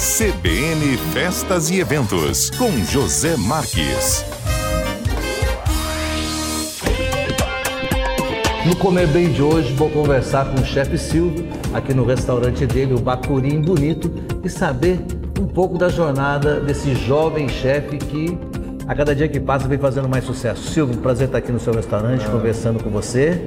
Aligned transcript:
CBN 0.00 0.96
Festas 1.12 1.68
e 1.68 1.78
Eventos, 1.78 2.48
com 2.48 2.70
José 2.86 3.36
Marques. 3.36 4.24
No 8.64 8.74
Comer 8.76 9.06
Bem 9.08 9.30
de 9.30 9.42
hoje, 9.42 9.74
vou 9.74 9.90
conversar 9.90 10.46
com 10.46 10.62
o 10.62 10.64
chefe 10.64 10.96
Silvio, 10.96 11.46
aqui 11.74 11.92
no 11.92 12.06
restaurante 12.06 12.66
dele, 12.66 12.94
o 12.94 12.98
Bacurim 12.98 13.60
Bonito, 13.60 14.10
e 14.42 14.48
saber 14.48 15.00
um 15.38 15.46
pouco 15.46 15.76
da 15.76 15.90
jornada 15.90 16.58
desse 16.60 16.94
jovem 16.94 17.46
chefe 17.46 17.98
que, 17.98 18.38
a 18.88 18.94
cada 18.94 19.14
dia 19.14 19.28
que 19.28 19.38
passa, 19.38 19.68
vem 19.68 19.78
fazendo 19.78 20.08
mais 20.08 20.24
sucesso. 20.24 20.66
Silvio, 20.70 20.96
um 20.96 21.02
prazer 21.02 21.26
estar 21.26 21.36
aqui 21.36 21.52
no 21.52 21.60
seu 21.60 21.74
restaurante, 21.74 22.24
ah. 22.26 22.30
conversando 22.30 22.82
com 22.82 22.88
você. 22.88 23.38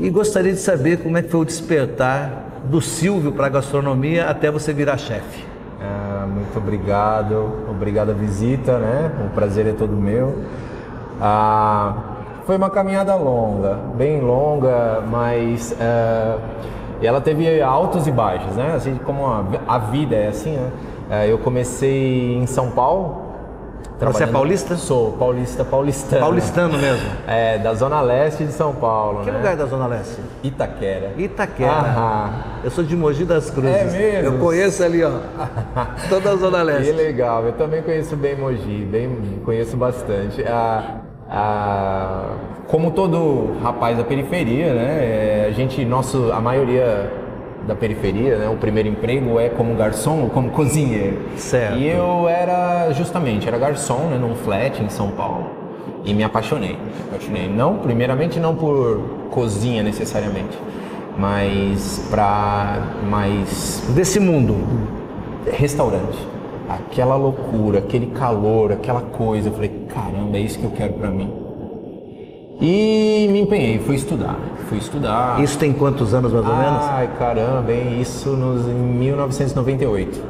E 0.00 0.08
gostaria 0.08 0.54
de 0.54 0.60
saber 0.60 1.00
como 1.00 1.18
é 1.18 1.22
que 1.22 1.28
foi 1.28 1.40
o 1.40 1.44
despertar 1.44 2.51
do 2.64 2.80
Silvio 2.80 3.32
para 3.32 3.46
a 3.46 3.50
gastronomia 3.50 4.28
até 4.28 4.50
você 4.50 4.72
virar 4.72 4.96
chefe. 4.96 5.44
Ah, 5.80 6.26
muito 6.26 6.56
obrigado, 6.56 7.66
obrigado 7.68 8.10
a 8.10 8.14
visita, 8.14 8.78
né? 8.78 9.10
O 9.26 9.34
prazer 9.34 9.66
é 9.66 9.72
todo 9.72 9.92
meu. 9.96 10.38
Ah, 11.20 11.94
foi 12.44 12.56
uma 12.56 12.70
caminhada 12.70 13.14
longa, 13.14 13.78
bem 13.96 14.20
longa, 14.20 15.02
mas 15.08 15.72
uh, 15.72 16.40
ela 17.00 17.20
teve 17.20 17.62
altos 17.62 18.06
e 18.06 18.10
baixos, 18.10 18.56
né? 18.56 18.74
Assim 18.74 18.96
como 19.04 19.26
a, 19.26 19.44
a 19.68 19.78
vida 19.78 20.16
é 20.16 20.28
assim, 20.28 20.56
né? 20.56 20.70
Uh, 21.08 21.26
eu 21.26 21.38
comecei 21.38 22.34
em 22.36 22.46
São 22.46 22.70
Paulo. 22.70 23.21
Você 24.06 24.24
é 24.24 24.26
paulista? 24.26 24.76
Sou 24.76 25.12
paulista, 25.12 25.64
paulistano. 25.64 26.22
Paulistano 26.22 26.78
mesmo? 26.78 27.06
É, 27.26 27.58
da 27.58 27.74
Zona 27.74 28.00
Leste 28.00 28.44
de 28.44 28.52
São 28.52 28.74
Paulo. 28.74 29.24
Que 29.24 29.30
né? 29.30 29.36
lugar 29.36 29.56
da 29.56 29.66
Zona 29.66 29.86
Leste? 29.86 30.20
Itaquera. 30.42 31.12
Itaquera. 31.16 31.70
Aham. 31.70 32.30
Eu 32.64 32.70
sou 32.70 32.82
de 32.82 32.96
Mogi 32.96 33.24
das 33.24 33.50
Cruzes. 33.50 33.70
É 33.70 33.84
mesmo? 33.84 34.34
Eu 34.34 34.38
conheço 34.38 34.82
ali, 34.82 35.04
ó. 35.04 35.10
toda 36.08 36.30
a 36.30 36.36
Zona 36.36 36.62
Leste. 36.62 36.90
Que 36.90 36.92
legal. 36.92 37.44
Eu 37.44 37.52
também 37.52 37.82
conheço 37.82 38.16
bem 38.16 38.36
Mogi, 38.36 38.86
bem, 38.90 39.40
conheço 39.44 39.76
bastante. 39.76 40.44
Ah, 41.34 42.32
como 42.66 42.90
todo 42.90 43.56
rapaz 43.62 43.96
da 43.96 44.04
periferia, 44.04 44.74
né? 44.74 44.98
É, 45.00 45.46
a 45.48 45.52
gente, 45.52 45.84
nosso, 45.84 46.30
a 46.32 46.40
maioria 46.40 47.21
da 47.66 47.74
periferia, 47.74 48.36
né? 48.36 48.48
O 48.48 48.56
primeiro 48.56 48.88
emprego 48.88 49.38
é 49.38 49.48
como 49.48 49.74
garçom 49.74 50.22
ou 50.22 50.30
como 50.30 50.50
cozinheiro. 50.50 51.18
Certo. 51.36 51.78
E 51.78 51.88
eu 51.88 52.28
era 52.28 52.92
justamente, 52.92 53.46
era 53.46 53.58
garçom, 53.58 54.08
né? 54.08 54.18
Num 54.18 54.34
flat 54.34 54.82
em 54.82 54.88
São 54.88 55.10
Paulo. 55.10 55.46
E 56.04 56.12
me 56.12 56.24
apaixonei, 56.24 56.72
me 56.72 57.02
apaixonei. 57.08 57.48
Não, 57.48 57.76
primeiramente 57.76 58.40
não 58.40 58.54
por 58.54 59.28
cozinha 59.30 59.82
necessariamente, 59.82 60.58
mas 61.16 62.06
para 62.10 62.82
mais 63.08 63.82
desse 63.94 64.18
mundo, 64.18 64.56
restaurante 65.50 66.32
aquela 66.68 67.16
loucura, 67.16 67.78
aquele 67.78 68.06
calor, 68.06 68.72
aquela 68.72 69.00
coisa. 69.00 69.48
Eu 69.48 69.52
falei, 69.52 69.86
caramba, 69.88 70.36
é 70.36 70.40
isso 70.40 70.58
que 70.58 70.64
eu 70.64 70.70
quero 70.70 70.94
para 70.94 71.10
mim. 71.10 71.30
E 72.60 73.28
me 73.30 73.40
empenhei, 73.40 73.78
fui 73.80 73.96
estudar, 73.96 74.38
fui 74.72 74.78
estudar. 74.78 75.42
Isso 75.42 75.58
tem 75.58 75.72
quantos 75.72 76.14
anos 76.14 76.32
mais 76.32 76.46
ou 76.46 76.56
menos? 76.56 76.82
Ai, 76.82 77.10
caramba, 77.18 77.72
hein? 77.72 78.00
Isso 78.00 78.30
nos, 78.30 78.66
em 78.66 78.74
1998. 78.74 80.22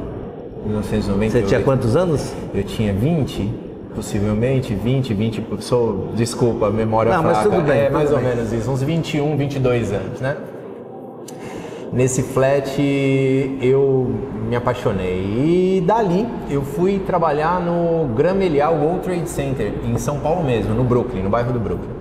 1998. 0.65 1.31
Você 1.31 1.41
tinha 1.47 1.61
quantos 1.61 1.95
anos? 1.95 2.33
Eu 2.53 2.63
tinha 2.63 2.93
20, 2.93 3.53
possivelmente, 3.95 4.73
20, 4.73 5.13
20, 5.13 5.43
sou, 5.59 6.09
desculpa, 6.13 6.69
memória 6.69 7.13
Não, 7.13 7.21
fraca. 7.23 7.37
mas 7.37 7.43
tudo 7.43 7.61
bem. 7.65 7.79
É, 7.79 7.85
tudo 7.85 7.93
mais 7.93 8.09
bem. 8.09 8.17
ou 8.17 8.23
menos 8.23 8.51
isso, 8.51 8.69
uns 8.69 8.81
21, 8.81 9.37
22 9.37 9.93
anos, 9.93 10.19
né? 10.19 10.37
Nesse 11.91 12.23
flat 12.23 12.75
eu 13.61 14.11
me 14.49 14.55
apaixonei. 14.55 15.77
E 15.77 15.83
dali 15.85 16.27
eu 16.49 16.63
fui 16.63 16.99
trabalhar 16.99 17.61
no 17.61 18.07
Gramelial 18.15 18.73
World 18.75 19.01
Trade 19.01 19.29
Center, 19.29 19.73
em 19.85 19.97
São 19.97 20.19
Paulo 20.19 20.43
mesmo, 20.43 20.73
no 20.73 20.83
Brooklyn, 20.83 21.21
no 21.21 21.29
bairro 21.29 21.53
do 21.53 21.59
Brooklyn. 21.59 21.93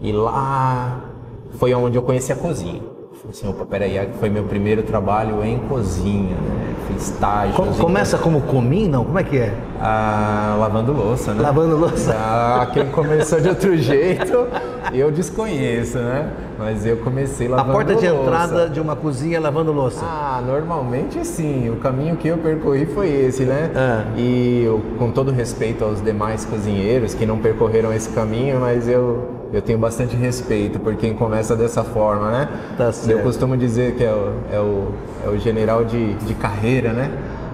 E 0.00 0.12
lá 0.12 1.11
foi 1.58 1.74
onde 1.74 1.96
eu 1.96 2.02
conheci 2.02 2.32
a 2.32 2.36
cozinha. 2.36 2.82
Falei 3.22 3.30
assim, 3.30 3.48
opa, 3.48 3.64
peraí, 3.64 4.08
foi 4.18 4.28
meu 4.28 4.42
primeiro 4.44 4.82
trabalho 4.82 5.44
em 5.44 5.58
cozinha, 5.60 6.34
né? 6.34 6.74
Fiz 6.88 7.10
estágio. 7.10 7.54
Com, 7.54 7.72
começa 7.74 8.18
como 8.18 8.40
comim, 8.40 8.88
não? 8.88 9.04
Como 9.04 9.18
é 9.18 9.22
que 9.22 9.38
é? 9.38 9.54
Ah, 9.80 10.56
lavando 10.58 10.92
louça, 10.92 11.32
né? 11.32 11.40
Lavando 11.40 11.76
louça. 11.76 12.16
Ah, 12.18 12.68
quem 12.72 12.86
começou 12.86 13.40
de 13.40 13.48
outro 13.48 13.76
jeito, 13.78 14.48
eu 14.92 15.12
desconheço, 15.12 15.98
né? 15.98 16.30
Mas 16.58 16.84
eu 16.86 16.98
comecei 16.98 17.48
lavando 17.48 17.70
A 17.70 17.74
porta 17.74 17.94
de 17.94 18.08
louça. 18.08 18.22
entrada 18.24 18.68
de 18.68 18.80
uma 18.80 18.94
cozinha 18.94 19.40
lavando 19.40 19.72
louça. 19.72 20.04
Ah, 20.04 20.42
normalmente 20.46 21.24
sim. 21.26 21.70
O 21.70 21.76
caminho 21.76 22.16
que 22.16 22.28
eu 22.28 22.38
percorri 22.38 22.86
foi 22.86 23.08
esse, 23.08 23.44
né? 23.44 23.70
Ah. 23.74 24.04
E 24.16 24.62
eu, 24.64 24.80
com 24.98 25.10
todo 25.10 25.30
respeito 25.32 25.84
aos 25.84 26.00
demais 26.02 26.44
cozinheiros 26.44 27.14
que 27.14 27.26
não 27.26 27.38
percorreram 27.38 27.92
esse 27.92 28.10
caminho, 28.10 28.60
mas 28.60 28.86
eu, 28.88 29.28
eu 29.52 29.60
tenho 29.62 29.78
bastante 29.78 30.14
respeito 30.14 30.78
por 30.78 30.94
quem 30.94 31.14
começa 31.14 31.56
dessa 31.56 31.82
forma, 31.82 32.30
né? 32.30 32.48
Tá 32.76 32.92
certo. 32.92 33.10
Eu 33.18 33.24
costumo 33.24 33.56
dizer 33.56 33.94
que 33.96 34.04
é 34.04 34.12
o, 34.12 34.32
é 34.52 34.58
o, 34.60 34.88
é 35.26 35.28
o 35.30 35.38
general 35.38 35.84
de, 35.84 36.14
de 36.14 36.34
carreira, 36.34 36.92
né? 36.92 37.10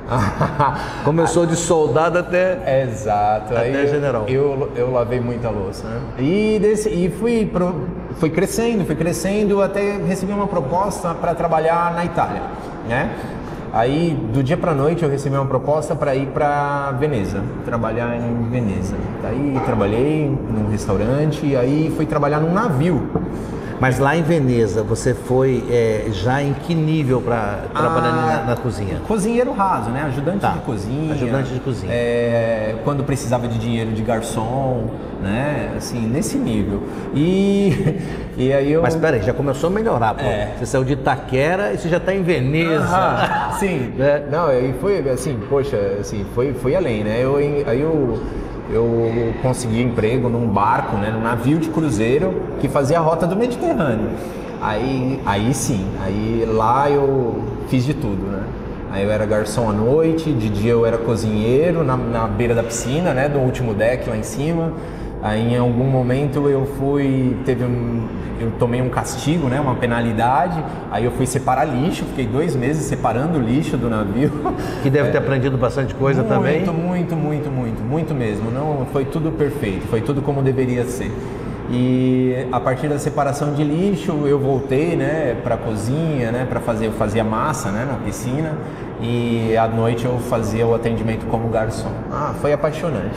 Começou 1.05 1.45
de 1.45 1.55
soldado 1.55 2.19
até. 2.19 2.83
Exato. 2.83 3.53
Até 3.53 3.61
Aí 3.61 3.75
eu- 3.85 3.89
general. 3.89 4.25
Eu, 4.27 4.71
eu 4.75 4.91
lavei 4.91 5.21
muita 5.21 5.51
louça, 5.51 5.87
né? 5.87 6.01
E, 6.19 6.59
desse, 6.59 6.89
e 6.89 7.11
fui, 7.11 7.45
pro, 7.45 7.75
fui 8.17 8.31
crescendo, 8.31 8.85
fui 8.85 8.95
crescendo 8.95 9.63
até 9.63 9.97
recebi 9.97 10.33
uma 10.33 10.47
proposta 10.47 11.15
para 11.15 11.35
trabalhar 11.35 11.93
na 11.95 12.05
Itália, 12.05 12.43
né? 12.89 13.11
Aí, 13.73 14.19
do 14.33 14.43
dia 14.43 14.57
para 14.57 14.73
noite, 14.73 15.03
eu 15.03 15.11
recebi 15.11 15.37
uma 15.37 15.45
proposta 15.45 15.95
para 15.95 16.15
ir 16.17 16.29
para 16.29 16.93
Veneza, 16.93 17.43
trabalhar 17.67 18.17
em 18.17 18.49
Veneza. 18.51 18.97
Daí, 19.23 19.61
trabalhei 19.67 20.27
num 20.27 20.71
restaurante 20.71 21.45
e 21.45 21.55
aí 21.55 21.93
fui 21.95 22.07
trabalhar 22.07 22.41
num 22.41 22.53
navio. 22.53 23.03
Mas 23.81 23.99
lá 23.99 24.17
em 24.17 24.23
Veneza, 24.23 24.83
você 24.83 25.15
foi 25.15 25.65
é, 25.71 26.07
já 26.11 26.43
em 26.43 26.53
que 26.53 26.75
nível 26.75 27.21
para 27.21 27.61
trabalhar 27.73 28.09
Ah, 28.09 28.37
na, 28.41 28.45
na 28.51 28.57
cozinha? 28.57 29.01
Cozinheiro 29.07 29.53
raso, 29.53 29.91
né? 29.91 30.03
Ajudante 30.09 30.41
Tá. 30.41 30.51
de 30.53 30.59
cozinha. 30.61 31.15
Ajudante 31.15 31.55
de 31.55 31.61
cozinha. 31.61 31.93
É, 31.93 32.75
quando 32.85 33.05
precisava 33.05 33.47
de 33.47 33.59
dinheiro 33.59 33.93
de 33.93 34.03
garçom, 34.03 34.91
né? 35.23 35.71
Assim, 35.77 36.01
nesse 36.07 36.37
nível. 36.39 36.83
E, 37.15 37.97
e 38.37 38.53
aí 38.53 38.73
eu. 38.73 38.83
Mas 38.83 38.97
peraí, 38.97 39.23
já 39.23 39.33
começou 39.33 39.69
a 39.69 39.73
melhorar, 39.73 40.15
pô. 40.15 40.25
É. 40.25 40.55
Você 40.59 40.67
saiu 40.67 40.85
de 40.85 40.95
Itaquera 40.95 41.73
e 41.73 41.79
você 41.79 41.89
já 41.89 41.99
está 41.99 42.13
em 42.13 42.23
Veneza. 42.23 42.85
Aham, 42.85 43.53
sim. 43.59 43.93
É. 44.01 44.23
Não, 44.31 44.47
aí 44.47 44.75
foi 44.81 44.99
assim, 45.11 45.39
poxa, 45.49 45.77
assim, 46.01 46.25
foi, 46.35 46.53
foi 46.55 46.75
além, 46.75 47.05
né? 47.05 47.19
Eu, 47.21 47.37
aí 47.37 47.81
eu, 47.81 48.21
eu 48.71 49.33
consegui 49.43 49.83
emprego 49.83 50.29
num 50.29 50.47
barco, 50.49 50.97
né? 50.97 51.11
Num 51.11 51.23
navio 51.23 51.59
de 51.59 51.69
cruzeiro 51.69 52.43
que 52.61 52.69
fazia 52.69 52.99
a 52.99 53.01
rota 53.01 53.27
do 53.27 53.37
Mediterrâneo. 53.37 54.11
Aí, 54.61 55.21
aí 55.25 55.55
sim, 55.55 55.87
aí 56.05 56.45
lá 56.47 56.91
eu 56.91 57.43
fiz 57.69 57.85
de 57.85 57.95
tudo, 57.95 58.27
né? 58.27 58.43
Aí 58.91 59.05
eu 59.05 59.11
era 59.11 59.25
garçom 59.27 59.69
à 59.69 59.73
noite, 59.73 60.33
de 60.33 60.49
dia 60.49 60.73
eu 60.73 60.85
era 60.85 60.99
cozinheiro 60.99 61.85
na, 61.85 61.97
na 61.97 62.27
beira 62.27 62.55
da 62.55 62.63
piscina, 62.63 63.13
né? 63.13 63.29
Do 63.29 63.39
último 63.39 63.75
deck 63.75 64.09
lá 64.09 64.17
em 64.17 64.23
cima. 64.23 64.73
Aí 65.23 65.55
em 65.55 65.59
algum 65.59 65.85
momento 65.85 66.49
eu 66.49 66.67
fui, 66.79 67.37
teve 67.45 67.65
um, 67.65 68.03
eu 68.41 68.53
tomei 68.59 68.81
um 68.81 68.89
castigo, 68.89 69.49
né, 69.49 69.61
uma 69.61 69.75
penalidade. 69.75 70.63
Aí 70.91 71.05
eu 71.05 71.11
fui 71.13 71.27
separar 71.27 71.65
lixo, 71.65 72.05
fiquei 72.05 72.27
dois 72.27 72.55
meses 72.55 72.85
separando 72.85 73.39
o 73.39 73.43
lixo 73.43 73.77
do 73.77 73.89
navio. 73.89 74.31
Que 74.83 74.91
deve 74.91 75.11
ter 75.11 75.19
aprendido 75.19 75.57
bastante 75.57 75.95
coisa 75.95 76.23
muito, 76.23 76.35
também. 76.35 76.65
Muito, 76.65 77.17
muito, 77.17 77.51
muito, 77.51 77.83
muito 77.83 78.15
mesmo. 78.15 78.51
Não, 78.51 78.87
foi 78.93 79.05
tudo 79.05 79.33
perfeito, 79.33 79.87
foi 79.89 80.01
tudo 80.01 80.23
como 80.23 80.43
deveria 80.43 80.85
ser. 80.85 81.11
E 81.71 82.47
a 82.51 82.59
partir 82.59 82.89
da 82.89 82.99
separação 82.99 83.53
de 83.53 83.63
lixo, 83.63 84.27
eu 84.27 84.39
voltei, 84.39 84.97
né, 84.97 85.37
para 85.43 85.57
cozinha, 85.57 86.33
né, 86.33 86.47
para 86.49 86.61
fazer, 86.61 86.87
eu 86.87 86.93
fazia 86.93 87.23
massa, 87.23 87.71
né, 87.71 87.87
na 87.91 87.99
piscina. 87.99 88.57
E 89.01 89.57
à 89.57 89.69
noite 89.69 90.05
eu 90.05 90.19
fazia 90.19 90.67
o 90.67 90.75
atendimento 90.75 91.27
como 91.27 91.49
garçom. 91.49 91.93
Ah, 92.11 92.35
foi 92.41 92.53
apaixonante. 92.53 93.17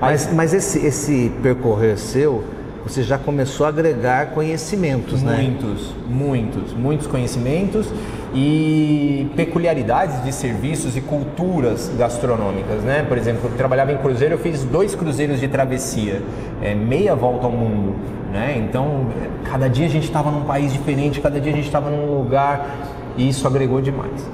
Mas, 0.00 0.32
mas 0.32 0.54
esse, 0.54 0.84
esse 0.84 1.32
percorrer 1.42 1.98
seu, 1.98 2.42
você 2.84 3.02
já 3.02 3.16
começou 3.16 3.64
a 3.64 3.70
agregar 3.70 4.26
conhecimentos, 4.32 5.22
né? 5.22 5.36
Muitos, 5.36 5.94
muitos, 6.06 6.72
muitos 6.74 7.06
conhecimentos 7.06 7.88
e 8.34 9.30
peculiaridades 9.34 10.22
de 10.22 10.32
serviços 10.32 10.94
e 10.96 11.00
culturas 11.00 11.90
gastronômicas, 11.96 12.82
né? 12.82 13.04
Por 13.08 13.16
exemplo, 13.16 13.48
eu 13.50 13.56
trabalhava 13.56 13.92
em 13.92 13.96
cruzeiro, 13.96 14.34
eu 14.34 14.38
fiz 14.38 14.64
dois 14.64 14.94
cruzeiros 14.94 15.40
de 15.40 15.48
travessia, 15.48 16.22
é, 16.60 16.74
meia 16.74 17.14
volta 17.14 17.46
ao 17.46 17.52
mundo, 17.52 17.94
né? 18.30 18.54
Então, 18.58 19.06
cada 19.44 19.68
dia 19.68 19.86
a 19.86 19.90
gente 19.90 20.04
estava 20.04 20.30
num 20.30 20.44
país 20.44 20.72
diferente, 20.72 21.20
cada 21.20 21.40
dia 21.40 21.52
a 21.52 21.56
gente 21.56 21.66
estava 21.66 21.88
num 21.88 22.18
lugar 22.18 22.68
e 23.16 23.28
isso 23.28 23.46
agregou 23.46 23.80
demais. 23.80 24.28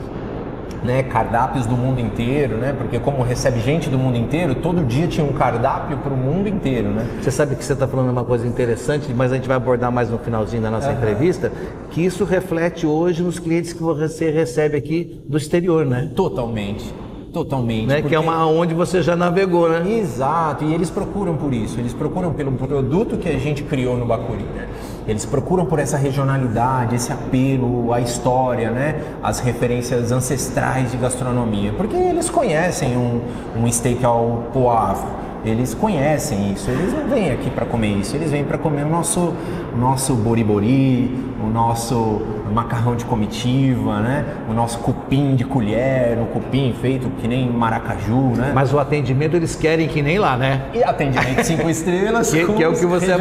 Né, 0.83 1.03
cardápios 1.03 1.67
do 1.67 1.77
mundo 1.77 2.01
inteiro, 2.01 2.57
né? 2.57 2.75
Porque 2.77 2.99
como 2.99 3.23
recebe 3.23 3.61
gente 3.61 3.89
do 3.89 3.99
mundo 3.99 4.17
inteiro, 4.17 4.55
todo 4.55 4.85
dia 4.85 5.07
tinha 5.07 5.25
um 5.25 5.33
cardápio 5.33 5.99
para 5.99 6.13
o 6.13 6.17
mundo 6.17 6.49
inteiro, 6.49 6.89
né? 6.91 7.07
Você 7.21 7.31
sabe 7.31 7.55
que 7.55 7.65
você 7.65 7.73
está 7.73 7.87
falando 7.87 8.11
uma 8.11 8.25
coisa 8.25 8.47
interessante, 8.47 9.13
mas 9.15 9.33
a 9.33 9.37
gente 9.37 9.49
vai 9.49 9.57
abordar 9.57 9.93
mais 9.93 10.11
no 10.11 10.19
finalzinho 10.19 10.63
da 10.63 10.71
nossa 10.71 10.89
uhum. 10.89 10.97
entrevista, 10.97 11.53
que 11.91 12.05
isso 12.05 12.25
reflete 12.25 12.87
hoje 12.87 13.23
nos 13.23 13.39
clientes 13.39 13.73
que 13.73 13.83
você 13.83 14.31
recebe 14.31 14.77
aqui 14.77 15.21
do 15.29 15.37
exterior, 15.37 15.85
né? 15.85 16.11
Totalmente. 16.15 16.93
Totalmente. 17.33 17.87
Né? 17.87 17.95
Porque... 17.97 18.09
Que 18.09 18.15
é 18.15 18.19
uma 18.19 18.47
onde 18.47 18.75
você 18.75 19.03
já 19.03 19.15
navegou, 19.15 19.69
né? 19.69 19.99
Exato, 19.99 20.65
e 20.65 20.75
eles 20.75 20.91
procuram 20.91 21.37
por 21.37 21.53
isso, 21.55 21.79
eles 21.79 21.95
procuram 21.95 22.33
pelo 22.33 22.53
produto 22.53 23.17
que 23.17 23.29
a 23.29 23.39
gente 23.39 23.63
criou 23.63 23.97
no 23.97 24.05
Bacuri, 24.05 24.43
né? 24.55 24.69
Eles 25.07 25.25
procuram 25.25 25.67
por 25.67 25.79
essa 25.79 25.97
regionalidade, 25.97 26.95
esse 26.95 27.13
apelo 27.13 27.93
à 27.93 28.01
história, 28.01 28.71
né? 28.71 29.01
As 29.23 29.41
referências 29.41 30.13
ancestrais 30.13 30.91
de 30.91 30.97
gastronomia, 30.97 31.73
porque 31.77 31.97
eles 31.97 32.29
conhecem 32.31 32.97
um, 32.97 33.21
um 33.57 33.71
steak 33.71 34.05
ao 34.05 34.45
poivre, 34.53 35.07
eles 35.45 35.75
conhecem 35.75 36.53
isso, 36.53 36.71
eles 36.71 36.93
não 36.93 37.09
vêm 37.09 37.31
aqui 37.31 37.51
para 37.51 37.65
comer 37.65 37.89
isso, 37.89 38.15
eles 38.15 38.31
vêm 38.31 38.45
para 38.45 38.59
comer 38.59 38.85
o 38.85 38.89
nosso, 38.89 39.33
nosso 39.77 40.15
boribori, 40.15 41.11
o 41.43 41.49
nosso 41.49 42.21
macarrão 42.53 42.95
de 42.95 43.05
comitiva, 43.05 44.01
né? 44.01 44.25
O 44.49 44.53
nosso 44.53 44.79
cupim 44.81 45.35
de 45.35 45.45
colher, 45.45 46.19
o 46.19 46.27
cupim 46.27 46.75
feito 46.81 47.09
que 47.21 47.27
nem 47.27 47.49
maracaju, 47.49 48.33
né? 48.37 48.53
Mas 48.55 48.75
o 48.75 48.79
atendimento 48.79 49.37
eles 49.37 49.55
querem 49.55 49.89
que 49.89 50.03
nem 50.03 50.19
lá, 50.19 50.37
né? 50.37 50.63
E 50.75 50.83
atendimento 50.83 51.45
cinco 51.45 51.69
estrelas 51.71 52.31
que, 52.31 52.45
que 52.45 52.63
é 52.63 52.69
o 52.69 52.75
que 52.75 52.87
você 52.87 53.13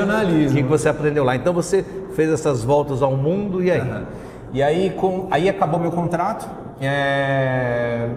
que 0.53 0.63
você 0.63 0.89
aprendeu 0.89 1.23
lá. 1.23 1.35
Então 1.35 1.53
você 1.53 1.85
fez 2.15 2.29
essas 2.29 2.63
voltas 2.63 3.01
ao 3.01 3.15
mundo 3.15 3.63
e 3.63 3.71
aí? 3.71 3.81
Uhum. 3.81 4.03
E 4.51 4.63
aí, 4.63 4.89
com, 4.89 5.27
aí 5.29 5.47
acabou 5.47 5.79
meu 5.79 5.91
contrato. 5.91 6.49
É, 6.81 8.07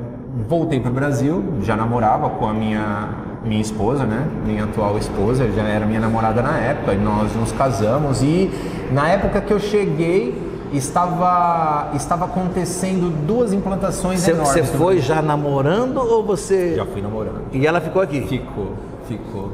voltei 0.48 0.80
para 0.80 0.90
o 0.90 0.94
Brasil, 0.94 1.44
já 1.62 1.76
namorava 1.76 2.30
com 2.30 2.46
a 2.46 2.54
minha 2.54 3.31
minha 3.44 3.60
esposa, 3.60 4.04
né? 4.04 4.26
Minha 4.46 4.64
atual 4.64 4.96
esposa, 4.98 5.50
já 5.50 5.62
era 5.62 5.84
minha 5.84 6.00
namorada 6.00 6.42
na 6.42 6.58
época, 6.58 6.94
e 6.94 6.98
nós 6.98 7.34
nos 7.34 7.52
casamos 7.52 8.22
e 8.22 8.50
na 8.92 9.08
época 9.08 9.40
que 9.40 9.52
eu 9.52 9.58
cheguei 9.58 10.50
estava 10.72 11.90
estava 11.94 12.24
acontecendo 12.24 13.10
duas 13.26 13.52
implantações 13.52 14.20
você, 14.20 14.30
enormes. 14.30 14.52
Você 14.52 14.62
foi 14.76 14.98
já 15.00 15.20
namorando 15.20 15.98
ou 15.98 16.24
você? 16.24 16.74
Já 16.76 16.86
fui 16.86 17.02
namorando. 17.02 17.42
E 17.52 17.66
ela 17.66 17.80
ficou 17.80 18.00
aqui? 18.00 18.22
Ficou, 18.22 18.72
ficou. 19.06 19.50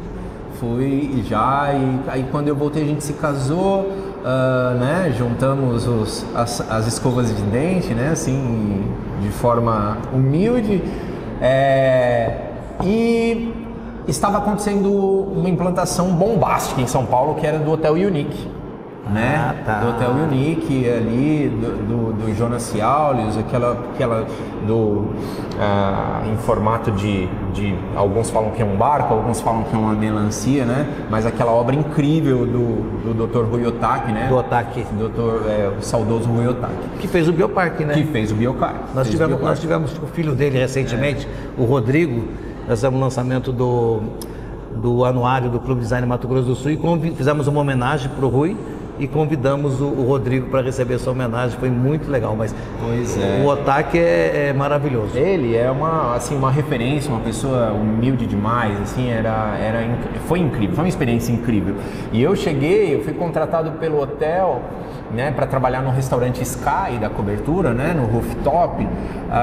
Fui 0.60 1.24
já 1.28 1.72
e 1.72 2.00
aí 2.08 2.26
quando 2.30 2.48
eu 2.48 2.54
voltei 2.54 2.82
a 2.82 2.86
gente 2.86 3.02
se 3.02 3.12
casou, 3.14 3.80
uh, 3.80 4.78
né? 4.78 5.14
Juntamos 5.16 5.86
os, 5.86 6.26
as, 6.34 6.60
as 6.70 6.86
escovas 6.86 7.34
de 7.34 7.42
dente, 7.42 7.94
né? 7.94 8.10
Assim, 8.12 8.84
de 9.22 9.30
forma 9.30 9.98
humilde. 10.12 10.82
É, 11.40 12.48
e 12.84 13.52
estava 14.08 14.38
acontecendo 14.38 14.90
uma 14.90 15.48
implantação 15.48 16.08
bombástica 16.08 16.80
em 16.80 16.86
São 16.86 17.04
Paulo, 17.04 17.34
que 17.34 17.46
era 17.46 17.58
do 17.58 17.70
Hotel 17.70 17.92
Unique. 17.94 18.58
Né? 19.10 19.36
Ah, 19.36 19.54
tá. 19.64 19.80
Do 19.80 19.88
Hotel 19.88 20.10
Unique 20.10 20.86
ali, 20.86 21.48
do, 21.48 22.12
do, 22.12 22.12
do 22.12 22.34
Jonas 22.36 22.62
Ciaulius, 22.64 23.38
aquela, 23.38 23.72
aquela 23.94 24.26
do 24.66 24.74
uh, 24.74 26.30
em 26.30 26.36
formato 26.36 26.90
de, 26.90 27.26
de 27.54 27.74
alguns 27.96 28.28
falam 28.28 28.50
que 28.50 28.60
é 28.60 28.64
um 28.64 28.76
barco, 28.76 29.14
alguns 29.14 29.40
falam 29.40 29.62
que 29.62 29.74
é 29.74 29.78
uma 29.78 29.94
melancia, 29.94 30.66
né? 30.66 30.86
Mas 31.08 31.24
aquela 31.24 31.52
obra 31.52 31.74
incrível 31.74 32.44
do, 32.44 33.14
do 33.14 33.26
Dr. 33.26 33.50
Rui 33.50 33.64
Otaki, 33.64 34.12
né? 34.12 34.26
Do 34.28 34.36
Otaki. 34.36 34.84
Doutor, 34.98 35.42
é, 35.48 35.72
o 35.78 35.80
saudoso 35.80 36.28
Rui 36.28 36.46
Otaki. 36.46 36.74
Que 37.00 37.08
fez 37.08 37.28
o 37.28 37.32
Bioparque, 37.32 37.86
né? 37.86 37.94
Que 37.94 38.04
fez 38.04 38.30
o 38.30 38.34
Bioparque. 38.34 38.94
Nós, 38.94 39.08
tivemos, 39.08 39.36
o 39.36 39.38
Bioparque. 39.38 39.46
nós 39.46 39.60
tivemos 39.60 39.98
o 40.02 40.06
filho 40.08 40.34
dele 40.34 40.58
recentemente, 40.58 41.26
é. 41.26 41.60
o 41.60 41.64
Rodrigo 41.64 42.28
nós 42.68 42.78
fizemos 42.78 43.00
o 43.00 43.02
lançamento 43.02 43.50
do, 43.50 44.00
do 44.76 45.04
anuário 45.04 45.48
do 45.48 45.58
Clube 45.58 45.80
Design 45.80 46.06
Mato 46.06 46.28
Grosso 46.28 46.46
do 46.46 46.54
Sul 46.54 46.70
e 46.72 47.10
fizemos 47.12 47.46
uma 47.46 47.60
homenagem 47.62 48.10
para 48.10 48.26
o 48.26 48.28
Rui 48.28 48.54
e 48.98 49.06
convidamos 49.06 49.80
o, 49.80 49.86
o 49.86 50.06
Rodrigo 50.06 50.50
para 50.50 50.60
receber 50.60 50.94
essa 50.94 51.10
homenagem. 51.10 51.58
Foi 51.58 51.70
muito 51.70 52.10
legal, 52.10 52.36
mas 52.36 52.54
é. 53.16 53.42
o 53.42 53.46
Otaki 53.46 53.98
é, 53.98 54.48
é, 54.48 54.52
maravilhoso. 54.52 55.16
Ele 55.16 55.56
é 55.56 55.70
uma, 55.70 56.14
assim, 56.14 56.36
uma 56.36 56.50
referência, 56.50 57.10
uma 57.10 57.20
pessoa 57.20 57.72
humilde 57.72 58.26
demais, 58.26 58.78
assim, 58.82 59.08
era, 59.08 59.56
era, 59.56 59.98
foi 60.26 60.40
incrível, 60.40 60.74
foi 60.74 60.84
uma 60.84 60.88
experiência 60.88 61.32
incrível. 61.32 61.76
E 62.12 62.20
eu 62.20 62.36
cheguei, 62.36 62.96
eu 62.96 63.02
fui 63.02 63.14
contratado 63.14 63.70
pelo 63.78 63.98
hotel 63.98 64.60
né, 65.10 65.30
para 65.30 65.46
trabalhar 65.46 65.82
no 65.82 65.90
restaurante 65.90 66.42
Sky 66.42 66.98
da 67.00 67.08
cobertura, 67.08 67.72
né, 67.72 67.94
no 67.94 68.06
rooftop. 68.06 68.86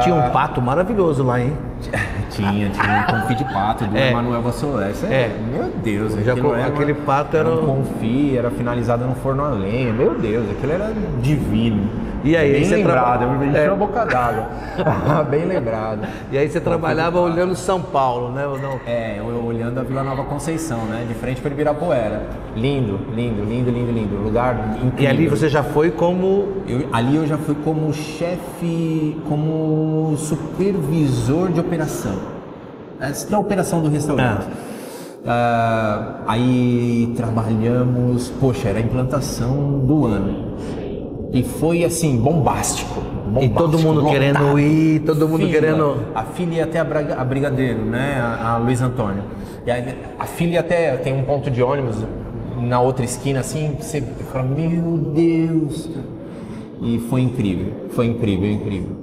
Tinha 0.02 0.16
um 0.16 0.20
ah, 0.20 0.30
pato 0.30 0.62
maravilhoso 0.62 1.24
lá, 1.24 1.40
hein? 1.40 1.54
tinha, 2.30 2.70
tinha 2.70 3.06
um 3.08 3.22
confit 3.22 3.38
de 3.38 3.54
pato 3.54 3.86
do 3.86 3.96
é. 3.98 4.10
Emanuel 4.10 4.42
Vassolés. 4.42 5.04
É. 5.04 5.30
Meu 5.52 5.72
Deus, 5.84 6.14
já 6.24 6.34
aquele 6.34 6.94
pato 6.94 7.38
era, 7.38 7.50
era 7.50 7.60
um 7.60 7.66
confit, 7.66 8.38
era 8.38 8.50
finalizado 8.50 9.06
no 9.06 9.16
forno 9.16 9.44
a 9.44 9.50
lenha. 9.50 9.94
Meu 9.94 10.18
Deus, 10.18 10.50
aquilo 10.50 10.72
era 10.72 10.92
divino. 11.22 11.90
E 12.26 12.36
aí, 12.36 12.54
bem 12.54 12.68
lembrado, 12.68 13.20
traba... 13.20 13.34
eu 13.34 13.40
me 13.40 13.56
é. 13.56 13.68
uma 13.68 13.76
boca 13.76 14.04
d'água. 14.04 14.50
bem 15.30 15.46
lembrado. 15.46 16.08
E 16.32 16.38
aí 16.40 16.50
você 16.50 16.60
trabalhava 16.60 17.20
olhando 17.20 17.56
São 17.56 17.80
Paulo, 17.80 18.32
né? 18.32 18.48
Ou 18.48 18.58
não? 18.58 18.80
É, 18.88 19.20
eu 19.20 19.46
olhando 19.46 19.80
a 19.80 19.84
Vila 19.84 20.04
Nova 20.04 20.24
Conceição, 20.24 20.86
né? 20.86 21.06
De 21.08 21.14
frente 21.14 21.40
para 21.40 21.52
Ibirapuera. 21.52 22.24
Lindo, 22.56 23.00
lindo, 23.14 23.44
lindo, 23.44 23.70
lindo, 23.70 23.92
lindo. 23.92 24.16
Lugar 24.16 24.76
incrível. 24.84 25.04
E 25.04 25.08
ali 25.08 25.28
você 25.28 25.48
já 25.48 25.62
foi 25.62 25.92
como. 25.92 26.64
Eu, 26.68 26.90
ali 26.92 27.16
eu 27.16 27.28
já 27.28 27.38
fui 27.38 27.56
como 27.64 27.94
chefe, 27.94 29.22
como 29.30 30.16
supervisor 30.18 31.52
de 31.52 31.60
operação. 31.60 32.16
Essa 33.00 33.32
é 33.32 33.36
a 33.36 33.40
operação 33.40 33.84
do 33.84 33.90
restaurante. 33.90 34.48
Ah. 35.28 36.22
Uh, 36.22 36.24
aí 36.28 37.14
trabalhamos, 37.16 38.30
poxa, 38.40 38.70
era 38.70 38.80
a 38.80 38.82
implantação 38.82 39.80
do 39.80 40.06
ano 40.08 40.56
e 41.36 41.44
foi 41.44 41.84
assim, 41.84 42.16
bombástico. 42.16 43.02
bombástico 43.26 43.44
e 43.44 43.50
todo 43.50 43.78
mundo 43.78 44.00
lotado. 44.00 44.14
querendo 44.14 44.58
ir, 44.58 45.02
todo 45.02 45.28
mundo 45.28 45.46
Fila, 45.46 45.52
querendo. 45.52 45.98
A 46.16 46.24
filha 46.24 46.56
ia 46.56 46.64
até 46.64 46.80
a, 46.80 47.26
Brigadeiro, 47.26 47.84
né? 47.84 48.22
A, 48.22 48.54
a 48.54 48.58
Luiz 48.58 48.82
Antônio. 48.82 49.22
E 49.66 49.70
a, 49.70 49.84
a 50.18 50.26
filha 50.26 50.62
até 50.62 50.96
tem 50.96 51.14
um 51.14 51.24
ponto 51.24 51.52
de 51.52 51.62
ônibus 51.62 51.98
na 52.58 52.80
outra 52.80 53.04
esquina, 53.04 53.42
assim, 53.42 53.76
você 53.78 54.02
fala, 54.32 54.46
meu 54.46 54.98
Deus. 55.14 55.90
E 56.82 57.00
foi 57.10 57.22
incrível, 57.22 57.74
foi 57.90 58.06
incrível, 58.06 58.50
incrível. 58.50 58.96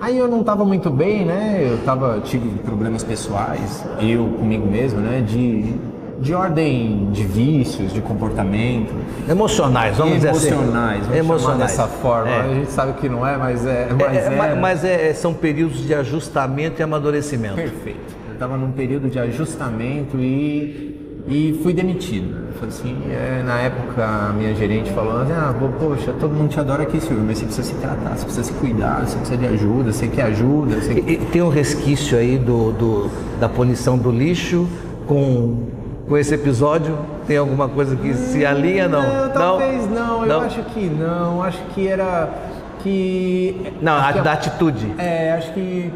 Aí 0.00 0.18
eu 0.18 0.26
não 0.26 0.40
estava 0.40 0.64
muito 0.64 0.90
bem, 0.90 1.24
né? 1.24 1.68
Eu 1.70 1.78
tava, 1.84 2.20
tive 2.24 2.48
problemas 2.64 3.04
pessoais, 3.04 3.84
eu 4.00 4.26
comigo 4.38 4.66
mesmo, 4.66 4.98
né? 4.98 5.20
De 5.20 5.76
de 6.20 6.34
ordem 6.34 7.08
de 7.12 7.24
vícios, 7.24 7.92
de 7.92 8.00
comportamento. 8.00 8.92
Emocionais, 9.28 9.96
vamos 9.96 10.16
dizer 10.16 10.28
assim. 10.28 10.48
Emocionais, 10.48 11.00
vamos 11.06 11.16
emocionais. 11.16 11.58
dessa 11.58 11.86
forma. 11.86 12.30
É. 12.30 12.40
A 12.40 12.54
gente 12.54 12.70
sabe 12.70 12.92
que 13.00 13.08
não 13.08 13.26
é, 13.26 13.36
mas 13.36 13.64
é. 13.64 13.88
Mas, 13.90 14.16
é, 14.16 14.26
é, 14.26 14.54
mas 14.54 14.84
é, 14.84 15.14
são 15.14 15.32
períodos 15.32 15.86
de 15.86 15.94
ajustamento 15.94 16.80
e 16.80 16.82
amadurecimento. 16.82 17.54
Perfeito. 17.54 18.14
Eu 18.28 18.34
estava 18.34 18.56
num 18.56 18.70
período 18.70 19.08
de 19.08 19.18
ajustamento 19.18 20.18
e, 20.18 21.22
e 21.26 21.58
fui 21.62 21.72
demitido. 21.72 22.50
Assim, 22.62 22.94
é, 23.10 23.42
na 23.42 23.58
época 23.58 24.04
a 24.04 24.32
minha 24.34 24.54
gerente 24.54 24.92
falou, 24.92 25.22
ah, 25.22 25.54
poxa, 25.78 26.12
todo 26.20 26.34
mundo 26.34 26.50
te 26.50 26.60
adora 26.60 26.82
aqui, 26.82 27.00
Silvio, 27.00 27.24
mas 27.26 27.38
você 27.38 27.46
precisa 27.46 27.68
se 27.68 27.74
tratar, 27.76 28.10
você 28.10 28.24
precisa 28.24 28.44
se 28.44 28.52
cuidar, 28.52 29.00
você 29.00 29.16
precisa 29.16 29.38
de 29.38 29.46
ajuda, 29.46 29.92
você 29.92 30.06
quer 30.08 30.24
ajuda. 30.24 30.76
Você... 30.76 30.92
E, 30.92 31.16
tem 31.16 31.40
um 31.40 31.48
resquício 31.48 32.18
aí 32.18 32.36
do, 32.36 32.70
do, 32.72 33.10
da 33.40 33.48
punição 33.48 33.96
do 33.96 34.10
lixo 34.10 34.68
com 35.06 35.79
com 36.10 36.18
esse 36.18 36.34
episódio? 36.34 36.98
Tem 37.24 37.36
alguma 37.36 37.68
coisa 37.68 37.94
que 37.94 38.12
se 38.14 38.44
alinha 38.44 38.88
não? 38.88 39.00
Não, 39.00 39.32
talvez 39.32 39.88
não. 39.88 40.26
não. 40.26 40.26
Eu 40.26 40.40
acho 40.40 40.62
que 40.64 40.86
não. 40.86 41.40
Acho 41.40 41.62
que 41.72 41.86
era 41.86 42.28
que 42.80 43.72
não 43.80 43.96
a, 43.96 44.10
da 44.10 44.32
atitude. 44.32 44.92
É, 44.98 45.32
acho 45.32 45.52
que 45.52 45.92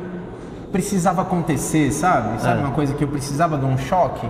precisava 0.70 1.22
acontecer, 1.22 1.90
sabe? 1.90 2.40
Sabe 2.40 2.60
é. 2.60 2.64
uma 2.64 2.70
coisa 2.70 2.94
que 2.94 3.02
eu 3.02 3.08
precisava 3.08 3.58
de 3.58 3.64
um 3.64 3.76
choque. 3.76 4.26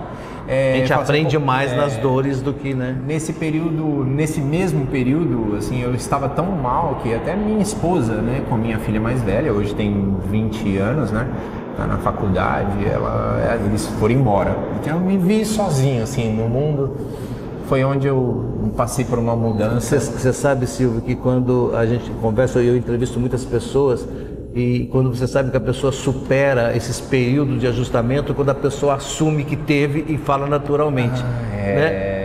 É, 0.47 0.73
a 0.73 0.77
gente 0.77 0.93
aprende 0.93 1.39
mais 1.39 1.71
é, 1.71 1.75
nas 1.75 1.97
dores 1.97 2.41
do 2.41 2.53
que, 2.53 2.73
né? 2.73 2.95
Nesse 3.05 3.33
período, 3.33 4.05
nesse 4.05 4.39
mesmo 4.39 4.85
período, 4.87 5.55
assim, 5.57 5.81
eu 5.81 5.93
estava 5.95 6.29
tão 6.29 6.45
mal 6.51 6.99
que 7.01 7.13
até 7.13 7.35
minha 7.35 7.61
esposa, 7.61 8.21
né, 8.21 8.43
com 8.47 8.55
minha 8.55 8.77
filha 8.79 8.99
mais 8.99 9.21
velha, 9.21 9.51
hoje 9.51 9.73
tem 9.73 10.15
20 10.29 10.77
anos, 10.77 11.11
né? 11.11 11.27
tá 11.75 11.85
na 11.85 11.97
faculdade, 11.97 12.85
ela, 12.85 13.39
é, 13.41 13.65
eles 13.65 13.85
foram 13.99 14.15
embora. 14.15 14.57
Então 14.81 14.95
eu 14.95 14.99
me 14.99 15.17
vi 15.17 15.45
sozinho, 15.45 16.03
assim, 16.03 16.33
no 16.33 16.47
mundo. 16.47 16.95
Foi 17.67 17.83
onde 17.83 18.07
eu 18.07 18.71
passei 18.77 19.03
por 19.03 19.17
uma 19.17 19.35
mudança. 19.35 19.99
Você 19.99 20.31
sabe, 20.31 20.67
Silvio, 20.67 21.01
que 21.01 21.15
quando 21.15 21.71
a 21.75 21.85
gente 21.85 22.09
conversa, 22.21 22.59
eu 22.59 22.77
entrevisto 22.77 23.19
muitas 23.19 23.43
pessoas, 23.43 24.07
e 24.55 24.87
quando 24.89 25.13
você 25.13 25.27
sabe 25.27 25.51
que 25.51 25.57
a 25.57 25.61
pessoa 25.61 25.91
supera 25.91 26.75
esses 26.77 27.01
períodos 27.01 27.59
de 27.59 27.67
ajustamento, 27.67 28.33
quando 28.33 28.49
a 28.49 28.55
pessoa 28.55 28.95
assume 28.95 29.43
que 29.43 29.57
teve 29.57 30.05
e 30.07 30.17
fala 30.17 30.47
naturalmente. 30.47 31.21
Ah, 31.21 31.57
é. 31.57 31.75
Né? 31.75 32.15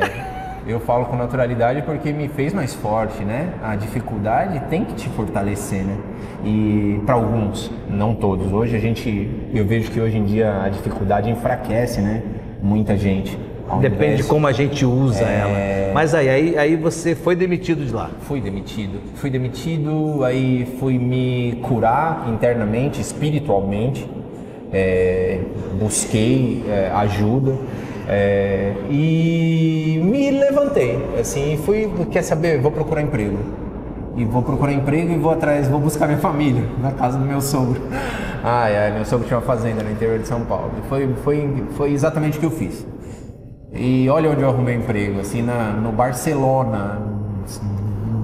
eu 0.67 0.79
falo 0.79 1.07
com 1.07 1.17
naturalidade 1.17 1.83
porque 1.83 2.13
me 2.13 2.29
fez 2.29 2.53
mais 2.53 2.73
forte, 2.73 3.25
né? 3.25 3.55
A 3.63 3.75
dificuldade 3.75 4.61
tem 4.71 4.85
que 4.85 4.95
te 4.95 5.09
fortalecer, 5.09 5.85
né? 5.85 5.97
E 6.45 7.01
para 7.05 7.17
alguns, 7.17 7.71
não 7.89 8.15
todos. 8.15 8.53
Hoje 8.53 8.77
a 8.77 8.79
gente, 8.79 9.29
eu 9.53 9.65
vejo 9.65 9.91
que 9.91 10.01
hoje 10.01 10.17
em 10.17 10.25
dia 10.25 10.63
a 10.63 10.69
dificuldade 10.69 11.29
enfraquece, 11.29 12.01
né? 12.01 12.23
Muita 12.63 12.97
gente. 12.97 13.37
Depende 13.79 14.17
de 14.19 14.25
como 14.25 14.47
a 14.47 14.53
gente 14.53 14.85
usa 14.85 15.25
É. 15.25 15.41
ela. 15.41 15.95
Mas 15.95 16.15
aí, 16.15 16.29
aí, 16.29 16.59
aí 16.59 16.77
você 16.77 17.15
foi 17.15 17.35
demitido 17.35 17.85
de 17.85 17.93
lá. 17.93 18.11
Fui 18.23 18.41
demitido. 18.41 19.01
Fui 19.17 19.29
demitido, 19.29 20.25
aí 20.25 20.67
fui 20.79 20.99
me 20.99 21.59
curar 21.63 22.29
internamente, 22.33 23.01
espiritualmente. 23.01 24.09
É, 24.73 25.41
busquei 25.81 26.63
é, 26.69 26.93
ajuda 26.95 27.57
é, 28.09 28.73
e 28.89 30.01
me 30.03 30.31
levantei. 30.31 30.99
Assim, 31.19 31.59
fui, 31.65 31.91
quer 32.11 32.23
saber? 32.23 32.61
Vou 32.61 32.71
procurar 32.71 33.03
emprego. 33.03 33.37
E 34.17 34.25
vou 34.25 34.43
procurar 34.43 34.73
emprego 34.73 35.13
e 35.13 35.19
vou 35.19 35.33
atrás, 35.33 35.69
vou 35.69 35.81
buscar 35.81 36.07
minha 36.07 36.19
família 36.19 36.63
na 36.81 36.93
casa 36.93 37.19
do 37.19 37.25
meu 37.25 37.41
sogro. 37.41 37.81
Ai, 38.45 38.77
ai, 38.77 38.93
meu 38.93 39.05
sogro 39.05 39.27
tinha 39.27 39.39
uma 39.39 39.47
fazenda 39.47 39.83
no 39.83 39.91
interior 39.91 40.19
de 40.19 40.27
São 40.27 40.43
Paulo. 40.43 40.71
E 40.85 40.89
foi, 40.89 41.09
foi, 41.25 41.65
foi 41.77 41.93
exatamente 41.93 42.37
o 42.39 42.41
que 42.41 42.47
eu 42.47 42.51
fiz. 42.51 42.87
E 43.73 44.09
olha 44.09 44.31
onde 44.31 44.43
eu 44.43 44.49
arrumei 44.49 44.75
emprego, 44.77 45.21
assim, 45.21 45.43
na, 45.43 45.71
no 45.73 45.93
Barcelona 45.93 46.99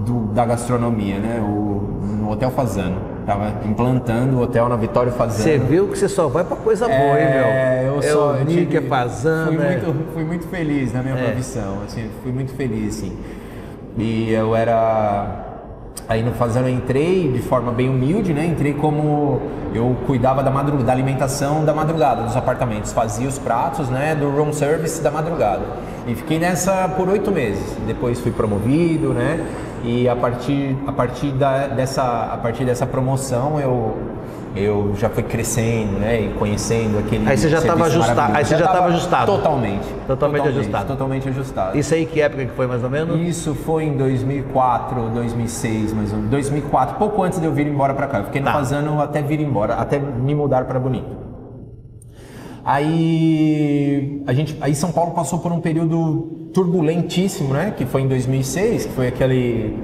do- 0.05 0.27
da 0.33 0.45
gastronomia, 0.45 1.19
né? 1.19 1.41
O, 1.41 2.01
no 2.21 2.31
Hotel 2.31 2.51
Fazano. 2.51 2.97
Tava 3.25 3.53
implantando 3.65 4.37
o 4.39 4.43
hotel 4.43 4.69
na 4.69 4.77
Vitório 4.77 5.11
Fazano. 5.13 5.43
Você 5.43 5.59
viu 5.59 5.89
que 5.89 5.99
você 5.99 6.09
só 6.09 6.29
vai 6.29 6.45
pra 6.45 6.57
coisa 6.57 6.87
boa, 6.87 6.99
hein, 6.99 7.27
É, 7.27 7.81
meu? 7.85 7.95
eu 7.97 8.03
é 8.03 8.41
eu 8.41 8.45
Nick, 8.45 8.67
tive- 8.67 8.77
é 8.77 8.81
Fazano, 8.83 9.53
fui 9.53 9.65
é- 9.67 9.71
muito, 9.81 10.13
fui 10.15 10.25
muito 10.25 10.47
feliz 10.49 10.93
na 10.93 11.03
minha 11.03 11.17
É. 11.17 11.25
profissão, 11.25 11.79
assim, 11.85 12.09
fui 12.23 12.31
muito 12.33 12.53
feliz, 12.55 12.99
assim. 12.99 13.17
E 13.99 14.31
eu 14.33 14.55
era 14.55 15.46
aí 16.09 16.23
no 16.23 16.33
Fazano 16.33 16.69
eu 16.69 16.75
entrei 16.75 17.31
de 17.33 17.41
forma 17.41 17.73
bem 17.73 17.89
humilde, 17.89 18.33
né? 18.33 18.47
Entrei 18.47 18.75
como 18.75 19.43
eu 19.75 19.97
cuidava 20.07 20.43
da 20.43 20.51
madrugada, 20.51 20.85
da 20.85 20.93
alimentação 20.93 21.65
da 21.65 21.75
madrugada 21.75 22.23
dos 22.23 22.37
apartamentos, 22.37 22.93
fazia 22.93 23.29
os 23.29 23.39
pratos, 23.39 23.89
né, 23.89 24.15
do 24.15 24.31
room 24.31 24.53
service 24.53 25.03
da 25.03 25.11
madrugada. 25.11 25.63
E 26.07 26.15
fiquei 26.15 26.39
nessa 26.39 26.89
por 26.89 27.09
oito 27.09 27.33
meses. 27.33 27.77
Depois 27.87 28.21
fui 28.21 28.31
promovido, 28.31 29.13
né? 29.13 29.45
E 29.85 30.09
a 30.09 30.17
partir 30.17 30.77
a 30.87 30.93
partir 30.93 31.33
da, 31.33 31.67
dessa 31.67 32.03
a 32.33 32.37
partir 32.37 32.65
dessa 32.65 32.87
promoção 32.87 33.61
eu 33.61 33.97
eu 34.57 34.95
já 34.97 35.09
fui 35.11 35.23
crescendo, 35.23 35.99
né, 35.99 36.21
e 36.23 36.29
conhecendo 36.39 36.99
aquele 36.99 37.29
Aí 37.29 37.37
você 37.37 37.49
já 37.49 37.61
tava 37.61 37.85
serviço 37.85 38.01
ajustado- 38.03 38.37
aí 38.37 38.45
você 38.45 38.57
já 38.57 38.67
tava 38.67 38.87
ajustado. 38.87 39.27
Totalmente. 39.33 39.87
Totalmente 40.07 40.49
ajustado. 40.49 40.87
Totalmente 40.89 41.29
ajustado. 41.29 41.79
Isso 41.79 41.95
aí 41.95 42.07
que 42.07 42.21
época 42.21 42.45
que 42.47 42.53
foi 42.53 42.67
mais 42.67 42.83
ou 42.83 42.91
menos? 42.91 43.21
Isso 43.21 43.55
foi 43.55 43.85
em 43.85 43.97
2004, 43.97 45.11
2006, 45.11 45.93
mais 45.93 46.11
ou 46.11 46.17
menos. 46.17 46.31
2004, 46.31 46.97
pouco 46.97 47.23
antes 47.23 47.39
de 47.39 47.47
eu 47.47 47.53
vir 47.53 47.67
embora 47.67 47.95
pra 47.95 48.07
cá. 48.07 48.19
Eu 48.19 48.25
fiquei 48.25 48.41
no 48.41 48.47
Tá. 48.47 48.53
Fazano 48.55 49.01
até 49.01 49.21
vir 49.23 49.41
embora, 49.41 49.75
até 49.75 49.99
me 49.99 50.35
mudar 50.35 50.65
para 50.65 50.79
Bonito. 50.79 51.27
Aí 52.65 54.23
a 54.27 54.33
gente, 54.33 54.57
aí 54.61 54.75
São 54.75 54.91
Paulo 54.91 55.13
passou 55.13 55.39
por 55.39 55.53
um 55.53 55.61
período 55.61 56.49
turbulentíssimo, 56.53 57.55
né? 57.55 57.73
Que 57.77 57.87
foi 57.87 58.03
em 58.03 58.09
2006, 58.09 58.87
que 58.87 58.93
foi 58.93 59.09
aquele 59.09 59.77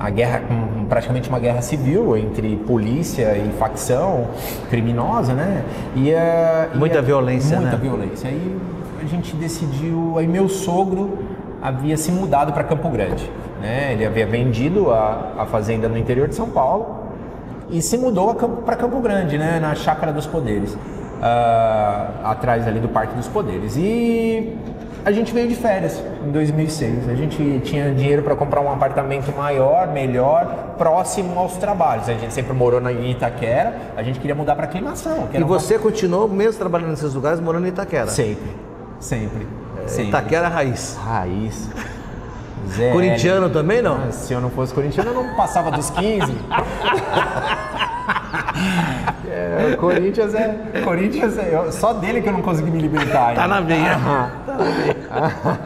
a 0.00 0.08
guerra, 0.10 0.42
um- 0.50 0.81
praticamente 0.92 1.26
uma 1.30 1.38
guerra 1.38 1.62
civil 1.62 2.14
entre 2.18 2.54
polícia 2.66 3.34
e 3.34 3.50
facção 3.58 4.26
criminosa, 4.68 5.32
né? 5.32 5.64
E, 5.96 6.10
e 6.10 6.76
Muita 6.76 6.98
a- 6.98 7.02
violência, 7.02 7.56
muita 7.58 7.76
né? 7.78 7.82
violência. 7.82 8.28
Aí 8.28 8.58
a 9.02 9.06
gente 9.06 9.34
decidiu, 9.36 10.16
aí 10.18 10.26
meu 10.28 10.50
sogro 10.50 11.16
havia 11.62 11.96
se 11.96 12.12
mudado 12.12 12.52
para 12.52 12.62
Campo 12.62 12.90
Grande, 12.90 13.30
né? 13.62 13.94
Ele 13.94 14.04
havia 14.04 14.26
vendido 14.26 14.90
a, 14.90 15.32
a 15.38 15.46
fazenda 15.46 15.88
no 15.88 15.96
interior 15.96 16.28
de 16.28 16.34
São 16.34 16.50
Paulo 16.50 17.06
e 17.70 17.80
se 17.80 17.96
mudou 17.96 18.34
para 18.34 18.76
Campo 18.76 19.00
Grande, 19.00 19.38
né? 19.38 19.58
Na 19.62 19.74
Chácara 19.74 20.12
dos 20.12 20.26
Poderes, 20.26 20.76
ah, 21.22 22.10
atrás 22.22 22.68
ali 22.68 22.80
do 22.80 22.88
Parque 22.90 23.14
dos 23.14 23.28
Poderes. 23.28 23.78
E 23.78 24.58
a 25.04 25.10
gente 25.12 25.32
veio 25.32 25.48
de 25.48 25.54
férias 25.54 26.02
em 26.24 26.30
2006. 26.30 27.08
A 27.08 27.14
gente 27.14 27.60
tinha 27.64 27.92
dinheiro 27.92 28.22
para 28.22 28.34
comprar 28.36 28.60
um 28.60 28.70
apartamento 28.72 29.32
maior, 29.36 29.88
melhor, 29.88 30.74
próximo 30.78 31.38
aos 31.38 31.56
trabalhos. 31.56 32.08
A 32.08 32.14
gente 32.14 32.32
sempre 32.32 32.52
morou 32.52 32.80
na 32.80 32.92
em 32.92 33.10
Itaquera. 33.10 33.74
A 33.96 34.02
gente 34.02 34.20
queria 34.20 34.34
mudar 34.34 34.54
para 34.54 34.64
Aclimação. 34.64 35.28
E 35.32 35.36
era 35.36 35.44
uma- 35.44 35.58
você 35.58 35.78
continuou 35.78 36.28
mesmo 36.28 36.58
trabalhando 36.58 36.90
nesses 36.90 37.14
lugares, 37.14 37.40
morando 37.40 37.66
em 37.66 37.70
Itaquera? 37.70 38.06
Sempre, 38.08 38.50
sempre, 39.00 39.46
sempre. 39.86 40.08
Itaquera 40.08 40.48
raiz. 40.48 40.96
Raiz. 41.04 41.68
Zé 42.76 42.92
Corintiano 42.92 43.50
também 43.50 43.82
não? 43.82 43.96
Ah, 44.08 44.12
Se 44.12 44.32
eu 44.32 44.40
não 44.40 44.48
fosse 44.48 44.72
corintiano, 44.72 45.10
eu 45.10 45.14
não 45.14 45.34
passava 45.34 45.70
dos 45.72 45.90
15. 45.90 46.32
É, 49.42 49.74
o 49.74 49.76
Corinthians 49.76 50.34
é. 50.34 50.56
Corinthians 50.84 51.38
é. 51.38 51.50
eu- 51.52 51.72
Só 51.72 51.92
dele 51.92 52.20
que 52.22 52.28
eu 52.28 52.32
não 52.32 52.42
consegui 52.42 52.70
me 52.70 52.80
libertar. 52.80 53.34
Tá 53.34 53.46
na 53.48 53.60
veia. 53.60 53.96
Ah, 55.10 55.30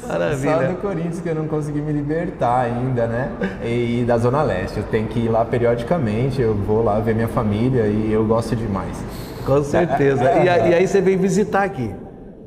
Só 0.00 0.08
Maravilha. 0.08 0.68
do 0.68 0.74
Corinthians 0.76 1.20
que 1.20 1.28
eu 1.28 1.34
não 1.34 1.46
consegui 1.46 1.80
me 1.80 1.92
libertar 1.92 2.60
ainda, 2.62 3.06
né? 3.06 3.28
E 3.64 4.04
da 4.06 4.18
Zona 4.18 4.42
Leste. 4.42 4.78
Eu 4.78 4.84
tenho 4.84 5.06
que 5.06 5.20
ir 5.20 5.28
lá 5.28 5.44
periodicamente, 5.44 6.40
eu 6.40 6.54
vou 6.54 6.82
lá 6.82 6.98
ver 6.98 7.14
minha 7.14 7.28
família 7.28 7.86
e 7.86 8.10
eu 8.12 8.24
gosto 8.24 8.56
demais. 8.56 9.02
Com 9.46 9.62
certeza. 9.62 10.24
E, 10.24 10.48
a- 10.48 10.68
e 10.68 10.74
aí 10.74 10.86
você 10.86 11.00
veio 11.00 11.18
visitar 11.18 11.62
aqui, 11.64 11.90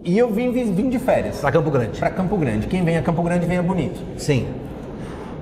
E 0.03 0.17
eu 0.17 0.29
vim, 0.31 0.51
vim, 0.51 0.89
de 0.89 0.97
férias 0.97 1.39
pra 1.41 1.51
Campo 1.51 1.69
Grande. 1.69 1.99
para 1.99 2.09
Campo 2.09 2.35
Grande. 2.35 2.65
Quem 2.67 2.83
vem 2.83 2.97
a 2.97 3.01
Campo 3.03 3.21
Grande 3.21 3.45
vem 3.45 3.57
a 3.59 3.63
Bonito. 3.63 3.99
Sim. 4.17 4.47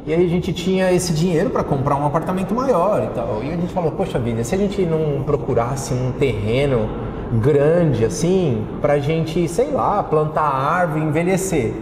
E 0.06 0.13
aí 0.13 0.25
a 0.25 0.29
gente 0.29 0.51
tinha 0.53 0.91
esse 0.91 1.13
dinheiro 1.13 1.50
para 1.50 1.63
comprar 1.63 1.96
um 1.96 2.06
apartamento 2.06 2.53
maior 2.56 3.03
e 3.03 3.08
tal. 3.13 3.41
E 3.44 3.48
a 3.50 3.56
gente 3.56 3.72
falou, 3.74 3.91
poxa 3.91 4.18
vida, 4.18 4.44
se 4.44 4.56
a 4.56 4.58
gente 4.58 4.82
não 4.84 5.24
procurasse 5.24 5.94
um 5.94 6.12
terreno 6.13 6.89
grande 7.34 8.06
assim, 8.06 8.63
pra 8.82 8.98
gente, 8.98 9.48
sei 9.48 9.70
lá, 9.72 10.01
plantar 10.01 10.41
árvore, 10.50 11.01
envelhecer. 11.03 11.74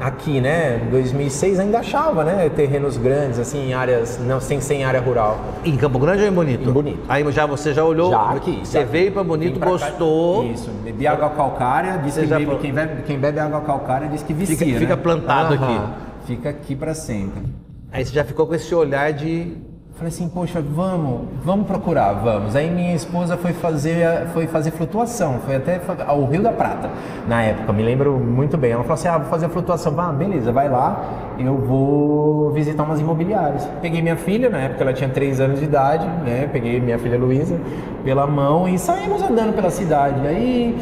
Aqui, 0.00 0.40
né, 0.40 0.80
em 0.84 0.90
2006 0.90 1.60
ainda 1.60 1.78
achava, 1.78 2.24
né, 2.24 2.48
terrenos 2.48 2.96
grandes 2.96 3.38
assim, 3.38 3.68
em 3.68 3.74
áreas 3.74 4.18
não 4.26 4.40
sem 4.40 4.60
sem 4.60 4.82
área 4.82 5.00
rural. 5.00 5.38
Em 5.64 5.76
Campo 5.76 5.96
Grande 6.00 6.22
ou 6.22 6.28
em 6.28 6.32
Bonito? 6.32 6.68
Em 6.68 6.72
Bonito. 6.72 6.98
Aí 7.08 7.30
já 7.30 7.46
você 7.46 7.72
já 7.72 7.84
olhou, 7.84 8.10
Já 8.10 8.30
aqui. 8.30 8.58
você 8.64 8.80
já 8.80 8.84
veio 8.84 9.12
vim 9.12 9.22
Bonito, 9.22 9.60
pra 9.60 9.66
cá. 9.70 9.72
gostou, 9.74 10.44
Isso, 10.46 10.70
bebi 10.82 11.06
água 11.06 11.28
calcária, 11.30 12.00
diz 12.02 12.14
Você 12.14 12.22
que 12.22 12.26
bebe, 12.26 12.56
quem, 12.60 12.72
bebe, 12.72 13.02
quem 13.02 13.16
bebe 13.16 13.38
água 13.38 13.60
calcária 13.60 14.08
diz 14.08 14.24
que 14.24 14.32
vicia, 14.32 14.56
Fica- 14.56 14.72
né? 14.72 14.78
fica 14.80 14.96
plantado 14.96 15.54
aqui. 15.54 15.80
Fica 16.26 16.48
aqui 16.50 16.74
para 16.74 16.94
sempre. 16.94 17.42
aí 17.90 18.04
você 18.04 18.12
já 18.12 18.24
ficou 18.24 18.46
com 18.46 18.54
esse 18.54 18.74
olhar 18.74 19.12
de 19.12 19.56
Falei 19.94 20.08
assim, 20.08 20.26
poxa, 20.28 20.60
vamos, 20.60 21.28
vamos 21.44 21.66
procurar, 21.66 22.14
vamos. 22.14 22.56
Aí 22.56 22.70
minha 22.70 22.94
esposa 22.94 23.36
foi 23.36 23.52
fazer, 23.52 24.26
foi 24.32 24.46
fazer 24.46 24.70
flutuação, 24.70 25.38
foi 25.44 25.56
até 25.56 25.80
ao 26.06 26.24
Rio 26.24 26.42
da 26.42 26.50
Prata, 26.50 26.90
na 27.28 27.42
época, 27.42 27.72
me 27.74 27.82
lembro 27.82 28.18
muito 28.18 28.56
bem. 28.56 28.72
Ela 28.72 28.82
falou 28.82 28.94
assim, 28.94 29.08
ah, 29.08 29.18
vou 29.18 29.28
fazer 29.28 29.48
flutuação. 29.50 29.94
Ah, 30.00 30.10
beleza, 30.10 30.50
vai 30.50 30.68
lá, 30.68 31.34
eu 31.38 31.56
vou 31.58 32.50
visitar 32.52 32.82
umas 32.84 33.00
imobiliárias. 33.00 33.68
Peguei 33.82 34.00
minha 34.00 34.16
filha, 34.16 34.48
na 34.48 34.62
época 34.62 34.82
ela 34.82 34.92
tinha 34.94 35.10
3 35.10 35.40
anos 35.40 35.60
de 35.60 35.66
idade, 35.66 36.06
né? 36.24 36.48
Peguei 36.50 36.80
minha 36.80 36.98
filha 36.98 37.18
Luísa 37.18 37.60
pela 38.02 38.26
mão 38.26 38.66
e 38.66 38.78
saímos 38.78 39.22
andando 39.22 39.54
pela 39.54 39.70
cidade. 39.70 40.26
Aí 40.26 40.76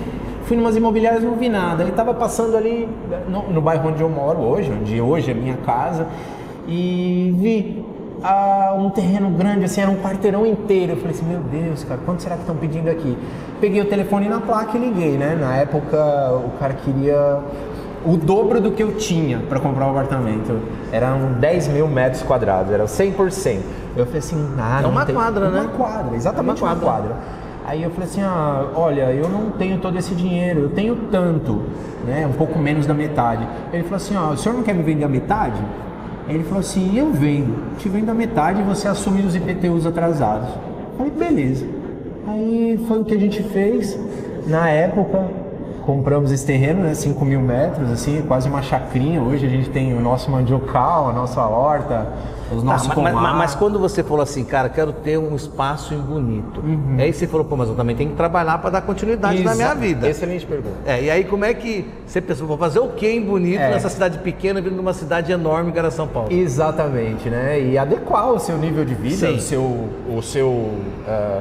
fui 0.45 0.57
numas 0.57 0.77
imobiliárias 0.77 1.23
não 1.23 1.35
vi 1.37 1.49
nada. 1.49 1.85
Aí 1.85 1.93
tava 1.93 2.15
passando 2.15 2.57
ali 2.57 2.89
no, 3.29 3.53
no 3.53 3.61
bairro 3.61 3.89
onde 3.89 4.03
eu 4.03 4.09
moro 4.09 4.39
hoje, 4.41 4.71
onde 4.73 5.01
hoje 5.01 5.31
é 5.31 5.35
minha 5.35 5.57
casa, 5.65 6.07
e 6.67 7.35
vi 7.39 7.85
ah, 8.23 8.75
um 8.79 8.91
terreno 8.91 9.31
grande, 9.31 9.65
assim, 9.65 9.81
era 9.81 9.91
um 9.91 9.97
quarteirão 9.97 10.47
inteiro. 10.47 10.93
Eu 10.93 10.97
falei 10.97 11.13
assim, 11.13 11.27
meu 11.27 11.41
Deus, 11.41 11.85
cara, 11.85 12.01
quanto 12.05 12.23
será 12.23 12.35
que 12.37 12.43
estão 12.43 12.57
pedindo 12.57 12.89
aqui? 12.91 13.17
Peguei 13.61 13.81
o 13.81 13.87
telefone 13.87 14.29
na 14.29 14.41
placa 14.41 14.77
e 14.77 14.81
liguei, 14.81 15.13
né? 15.17 15.37
Na 15.41 15.57
época 15.57 15.97
o 16.45 16.51
cara 16.59 16.75
queria 16.75 17.39
o 18.05 18.17
dobro 18.17 18.61
do 18.63 18.71
que 18.73 18.83
eu 18.83 18.95
tinha 18.97 19.39
para 19.49 19.61
comprar 19.61 19.87
um 19.87 19.91
apartamento. 19.91 20.59
Eram 20.93 21.33
10 21.39 21.69
mil 21.69 21.87
metros 21.89 22.23
quadrados, 22.23 22.73
era 22.73 22.85
100%. 22.85 23.59
Eu 23.97 24.05
falei 24.07 24.19
assim, 24.21 24.49
ah, 24.59 24.81
É 24.83 24.87
uma 24.87 25.05
tem- 25.05 25.15
quadra, 25.15 25.49
uma 25.49 25.63
né? 25.63 25.71
quadra, 25.77 26.17
exatamente 26.17 26.63
É 26.63 26.65
uma 26.65 26.73
uma 26.75 26.81
quadra. 26.81 27.17
Aí 27.67 27.83
eu 27.83 27.91
falei 27.91 28.09
assim, 28.09 28.23
ah, 28.23 28.67
olha, 28.75 29.13
eu 29.13 29.29
não 29.29 29.51
tenho 29.51 29.79
todo 29.79 29.97
esse 29.99 30.15
dinheiro, 30.15 30.61
eu 30.61 30.69
tenho 30.71 30.97
tanto, 31.11 31.63
né, 32.07 32.27
um 32.27 32.33
pouco 32.33 32.59
menos 32.59 32.87
da 32.87 32.95
metade. 32.95 33.47
Ele 33.73 33.83
falou 33.85 33.97
assim, 33.97 34.17
ó, 34.17 34.31
o 34.31 34.37
senhor 34.37 34.55
não 34.55 34.63
quer 34.63 34.75
me 34.75 34.83
vender 34.83 35.05
a 35.05 35.09
metade? 35.09 35.61
Aí 36.27 36.35
ele 36.35 36.45
falou 36.45 36.61
assim, 36.61 36.97
eu 36.97 37.13
vendo, 37.13 37.77
te 37.77 37.89
vendo 37.89 38.11
a 38.11 38.15
metade 38.15 38.61
e 38.61 38.63
você 38.65 38.89
assume 38.89 39.23
os 39.23 39.35
IPTUs 39.35 39.87
atrasados. 39.87 40.49
Falei, 40.97 41.13
beleza. 41.13 41.67
Aí 42.27 42.79
foi 42.87 43.01
o 43.01 43.05
que 43.05 43.15
a 43.15 43.19
gente 43.19 43.43
fez 43.43 43.99
na 44.47 44.69
época 44.69 45.40
compramos 45.95 46.31
esse 46.31 46.47
terreno, 46.47 46.85
né, 46.85 46.95
5 46.95 47.25
mil 47.25 47.41
metros, 47.41 47.91
assim, 47.91 48.23
quase 48.23 48.49
uma 48.49 48.63
chacrinha. 48.63 49.21
Hoje 49.21 49.45
a 49.45 49.49
gente 49.49 49.69
tem 49.71 49.93
o 49.93 50.01
nosso 50.01 50.31
mandiocal, 50.31 51.09
a 51.09 51.13
nossa 51.13 51.41
horta, 51.45 52.07
os 52.55 52.63
nossos 52.63 52.87
Tá, 52.89 52.95
mas, 52.97 53.13
mas- 53.15 53.37
mas 53.37 53.55
quando 53.57 53.77
você 53.77 54.03
falou 54.05 54.23
assim, 54.23 54.45
cara, 54.45 54.69
quero 54.69 54.93
ter 54.93 55.19
um 55.19 55.35
espaço 55.35 55.95
bonito. 55.97 56.63
Aí 56.97 57.13
você 57.13 57.27
falou, 57.27 57.45
pô, 57.45 57.57
mas 57.57 57.69
eu 57.69 57.75
também 57.75 57.97
tenho 57.97 58.11
que 58.11 58.17
trabalhar 58.17 58.59
para 58.59 58.71
dar 58.71 58.83
continuidade 58.83 59.43
na 59.43 59.55
minha 59.57 59.75
vida. 59.75 60.09
Excelente 60.09 60.47
pergunta. 60.47 60.77
É, 60.87 61.03
e 61.03 61.11
aí 61.11 61.25
como 61.25 61.45
é 61.45 61.53
que 61.55 61.89
você 62.07 62.21
pensou, 62.21 62.47
vou 62.47 62.57
fazer 62.59 62.79
o 62.79 62.89
que 62.89 63.09
em 63.09 63.21
bonito 63.25 63.61
É. 63.61 63.71
nessa 63.71 63.89
cidade 63.89 64.19
pequena, 64.19 64.61
vindo 64.61 64.75
de 64.75 64.81
uma 64.81 64.95
cidade 64.95 65.33
enorme 65.33 65.73
que 65.73 65.79
era 65.79 65.91
São 65.91 66.07
Paulo? 66.07 66.29
Exatamente, 66.33 67.29
né? 67.29 67.61
E 67.61 67.77
adequar 67.77 68.31
o 68.31 68.39
seu 68.39 68.57
nível 68.57 68.85
de 68.85 68.95
vida, 68.95 69.27
Sim. 69.27 69.35
o 69.37 69.41
seu, 69.41 69.89
o 70.17 70.23
seu 70.23 70.71
ah, 71.09 71.41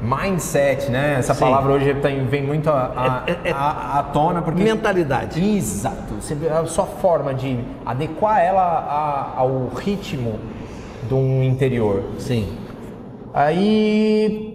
mindset, 0.00 0.90
né? 0.90 1.16
Essa 1.18 1.34
Sim. 1.34 1.40
palavra 1.40 1.72
hoje 1.72 1.94
tem- 1.94 2.24
vem 2.26 2.42
muito 2.42 2.70
à 2.70 3.24
É- 3.26 3.32
é- 3.32 3.50
é- 3.50 4.02
tona, 4.12 4.40
porque... 4.42 4.62
Mentalidade. 4.62 5.42
Exato. 5.56 6.14
A 6.58 6.66
sua 6.66 6.86
forma 6.86 7.34
de 7.34 7.58
adequar 7.84 8.40
ela 8.40 8.62
a- 8.62 9.40
ao 9.40 9.68
ritmo 9.76 10.38
de 11.08 11.14
um 11.14 11.42
interior. 11.42 12.02
Sim. 12.18 12.46
Aí, 13.34 14.47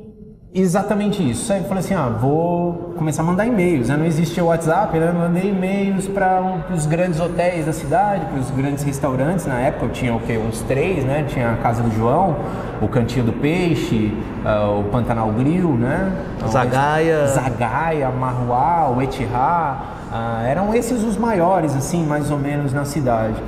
exatamente 0.54 1.28
isso. 1.28 1.52
Aí 1.52 1.60
eu 1.60 1.66
falei 1.66 1.84
assim, 1.84 1.96
ah, 1.96 2.10
vou 2.10 2.94
começar 2.96 3.24
a 3.24 3.26
mandar 3.26 3.46
e-mails. 3.46 3.90
Né? 3.90 3.98
Não 3.98 4.06
existia 4.06 4.44
o 4.44 4.48
WhatsApp, 4.48 4.98
né? 4.98 5.10
Eu 5.10 5.14
mandei 5.14 5.50
e-mails 5.50 6.08
para 6.08 6.64
os 6.74 6.86
grandes 6.86 7.20
hotéis 7.20 7.66
da 7.66 7.74
cidade, 7.74 8.26
para 8.26 8.40
os 8.40 8.52
grandes 8.52 8.84
restaurantes. 8.84 9.46
Na 9.46 9.60
época 9.60 9.86
eu 9.86 9.90
tinha 9.90 10.14
o 10.14 10.20
quê? 10.20 10.38
Uns 10.38 10.62
três, 10.62 11.04
né? 11.04 11.26
Tinha 11.28 11.52
a 11.52 11.58
Casa 11.58 11.82
do 11.82 11.92
João, 11.96 12.36
o 12.82 12.88
Cantinho 12.88 13.26
do 13.26 13.34
Peixe, 13.34 14.16
ah, 14.46 14.70
o 14.70 14.84
Pantanal 14.86 15.32
Grill, 15.32 15.74
né? 15.74 16.12
Zagaia. 16.48 17.28
Zagaia, 17.28 18.10
Marruá, 18.10 18.90
o 18.96 19.02
Etihad. 19.02 19.78
ah, 20.12 20.44
eram 20.46 20.74
esses 20.76 21.04
os 21.04 21.18
maiores, 21.18 21.76
assim, 21.76 22.06
mais 22.06 22.30
ou 22.30 22.38
menos 22.38 22.72
na 22.72 22.86
cidade. 22.86 23.42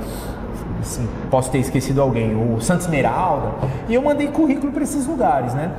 Assim, 0.80 1.08
posso 1.30 1.50
ter 1.50 1.58
esquecido 1.58 2.00
alguém, 2.00 2.34
o 2.36 2.60
Santos 2.60 2.86
Esmeralda. 2.86 3.48
E 3.88 3.94
eu 3.94 4.02
mandei 4.02 4.28
currículo 4.28 4.72
para 4.72 4.82
esses 4.82 5.06
lugares, 5.06 5.52
né? 5.54 5.70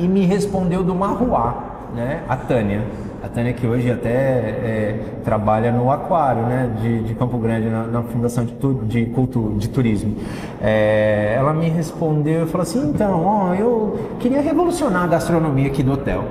E 0.00 0.08
me 0.08 0.24
respondeu 0.24 0.82
do 0.82 0.94
Marruá, 0.94 1.54
né? 1.94 2.22
A 2.26 2.36
Tânia. 2.36 2.82
A 3.22 3.28
Tânia 3.28 3.52
que 3.52 3.66
hoje 3.66 3.90
até 3.90 4.08
é, 4.08 5.00
trabalha 5.22 5.70
no 5.70 5.90
Aquário, 5.90 6.42
né? 6.42 6.70
De, 6.80 7.02
de 7.02 7.14
Campo 7.14 7.36
Grande, 7.36 7.68
na, 7.68 7.82
na 7.82 8.02
Fundação 8.02 8.46
de, 8.46 8.52
tu, 8.54 8.80
de 8.84 9.04
Cultura, 9.06 9.58
de 9.58 9.68
Turismo. 9.68 10.16
É, 10.62 11.34
ela 11.36 11.52
me 11.52 11.68
respondeu 11.68 12.44
e 12.44 12.46
falou 12.46 12.62
assim, 12.62 12.88
então, 12.88 13.24
ó, 13.26 13.54
eu 13.54 13.98
queria 14.18 14.40
revolucionar 14.40 15.04
a 15.04 15.06
gastronomia 15.06 15.66
aqui 15.66 15.82
do 15.82 15.92
hotel. 15.92 16.24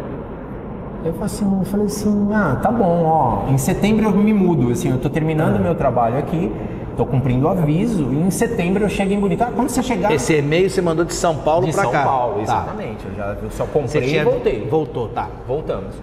Eu 1.06 1.14
falei 1.14 1.26
assim, 1.28 1.60
eu 1.60 1.66
falei 1.66 1.86
assim, 1.86 2.30
ah, 2.34 2.60
tá 2.62 2.72
bom, 2.72 3.04
ó, 3.06 3.52
em 3.52 3.58
setembro 3.58 4.06
eu 4.06 4.12
me 4.12 4.34
mudo, 4.34 4.72
assim, 4.72 4.90
eu 4.90 4.98
tô 4.98 5.10
terminando 5.10 5.62
meu 5.62 5.76
trabalho 5.76 6.18
aqui, 6.18 6.52
tô 7.00 7.06
cumprindo 7.06 7.46
o 7.48 7.50
aviso, 7.50 8.12
e 8.12 8.18
em 8.20 8.30
setembro 8.30 8.84
eu 8.84 8.90
chego 8.90 9.14
em 9.14 9.20
Bonito. 9.20 9.42
Ah, 9.42 9.52
quando 9.56 9.70
você 9.70 9.82
chegar 9.82 10.12
Esse 10.12 10.34
e-mail 10.36 10.70
você 10.70 10.82
mandou 10.82 11.06
de 11.06 11.14
São 11.14 11.34
Paulo 11.38 11.66
de 11.66 11.72
para 11.72 11.84
São 11.84 11.92
cá. 11.94 12.04
Paulo, 12.04 12.36
Tá. 12.36 12.42
exatamente, 12.42 13.06
eu 13.08 13.16
já 13.16 13.38
eu 13.42 13.52
só 13.52 13.66
comprei 13.66 14.02
tinha... 14.02 14.22
e 14.22 14.26
voltei. 14.26 14.68
Voltou, 14.70 15.08
tá. 15.08 15.30
Voltamos. 15.48 15.96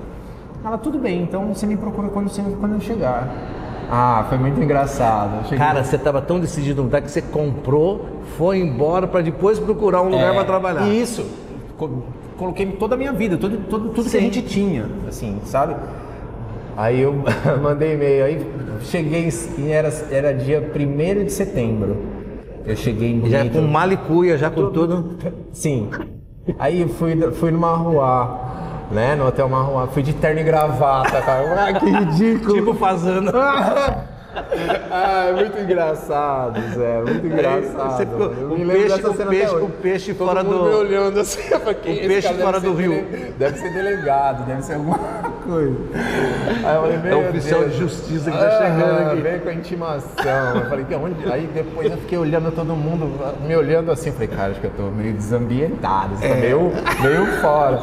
Ela, 0.64 0.78
tudo 0.78 0.98
bem, 0.98 1.20
então 1.22 1.52
você 1.54 1.66
me 1.66 1.76
procura 1.76 2.08
quando, 2.08 2.30
você, 2.30 2.42
quando 2.58 2.72
eu 2.76 2.80
chegar. 2.80 3.28
Ah, 3.90 4.24
foi 4.30 4.38
muito 4.38 4.58
engraçado. 4.60 5.44
Cheguei- 5.44 5.58
Cara, 5.58 5.84
você 5.84 5.96
estava 5.96 6.22
tão 6.22 6.40
decidido 6.40 6.78
no 6.78 6.84
lugar 6.84 7.02
que 7.02 7.10
você 7.10 7.20
comprou, 7.20 8.06
foi 8.38 8.58
embora 8.58 9.06
para 9.06 9.20
depois 9.20 9.58
procurar 9.58 10.00
um 10.00 10.08
lugar 10.08 10.30
É, 10.32 10.34
para 10.34 10.44
trabalhar. 10.44 10.88
Isso. 10.88 11.26
Co- 11.76 11.90
Coloquei 12.38 12.66
toda 12.72 12.94
a 12.94 12.98
minha 12.98 13.12
vida, 13.12 13.36
tudo, 13.38 13.56
tudo, 13.68 13.88
tudo 13.90 14.04
que 14.04 14.10
Sim. 14.10 14.18
a 14.18 14.20
gente 14.20 14.42
tinha, 14.42 14.86
assim, 15.08 15.38
sabe? 15.44 15.74
Aí 16.76 17.00
eu 17.00 17.14
mandei 17.62 17.94
e-mail, 17.94 18.24
aí 18.24 18.46
cheguei 18.82 19.28
e 19.58 19.70
era, 19.70 19.88
era 20.10 20.34
dia 20.34 20.60
1 20.74 21.24
de 21.24 21.32
setembro. 21.32 21.96
Eu 22.66 22.76
cheguei 22.76 23.12
em 23.12 23.30
Já 23.30 23.48
com 23.48 23.62
malicuia, 23.62 24.36
já 24.36 24.50
com 24.50 24.70
tudo. 24.70 25.16
Sim. 25.52 25.88
Aí 26.58 26.82
eu 26.82 26.88
fui, 26.88 27.16
fui 27.32 27.50
no 27.50 27.58
Marruá, 27.58 28.84
né? 28.90 29.14
No 29.14 29.26
Hotel 29.28 29.48
Marruá. 29.48 29.86
Fui 29.86 30.02
de 30.02 30.12
terno 30.12 30.40
e 30.40 30.44
gravata, 30.44 31.22
cara. 31.22 31.66
Ah, 31.68 31.72
que 31.72 31.86
ridículo. 31.88 32.54
Tipo 32.54 32.74
fazendo. 32.74 33.30
ah, 34.90 35.26
é 35.28 35.32
muito 35.32 35.58
engraçado, 35.60 36.60
Zé. 36.74 37.02
Muito 37.02 37.26
engraçado. 37.26 37.96
Você 37.96 38.06
ficou- 38.06 38.32
Eu 38.32 38.52
o 38.52 38.66
peixe- 38.66 39.06
o 39.06 39.14
peixe- 39.28 39.56
o 39.56 39.68
peixe 39.68 40.14
fora 40.14 40.42
do- 40.44 40.50
me 40.64 40.74
olhando 40.74 41.20
assim. 41.20 41.40
"Quem 41.82 41.92
é 41.92 41.94
O 41.94 41.98
esse 42.00 42.08
peixe 42.08 42.34
fora 42.34 42.60
do 42.60 42.74
rio." 42.74 42.90
dele- 42.90 43.34
Deve 43.38 43.58
ser 43.58 43.72
delegado, 43.72 44.44
deve 44.46 44.62
ser 44.62 44.74
alguma 44.74 44.98
coisa. 45.46 45.76
Aí 46.64 46.74
eu 46.74 46.80
falei, 46.82 46.96
É 46.96 46.98
meu 46.98 47.18
o 47.18 47.28
oficial 47.28 47.60
Deus. 47.60 47.72
de 47.72 47.78
justiça 47.78 48.30
que 48.30 48.36
tá 48.36 48.50
chegando 48.50 48.98
Ah, 48.98 49.12
aqui. 49.12 49.20
Veio 49.22 49.40
com 49.40 49.48
a 49.48 49.54
intimação. 49.54 50.56
Eu 50.56 50.68
falei, 50.68 50.84
que 50.84 50.94
onde? 50.94 51.32
Aí 51.32 51.48
depois 51.54 51.90
eu 51.90 51.98
fiquei 51.98 52.18
olhando 52.18 52.50
todo 52.52 52.74
mundo, 52.74 53.10
me 53.46 53.56
olhando 53.56 53.90
assim. 53.90 54.08
Eu 54.10 54.14
falei, 54.14 54.28
cara, 54.28 54.50
acho 54.52 54.60
que 54.60 54.66
eu 54.66 54.72
tô 54.76 54.82
meio 54.84 55.12
desambientado, 55.12 56.16
tá 56.20 56.26
É. 56.26 56.34
meio, 56.40 56.72
meio 57.02 57.26
fora. 57.40 57.80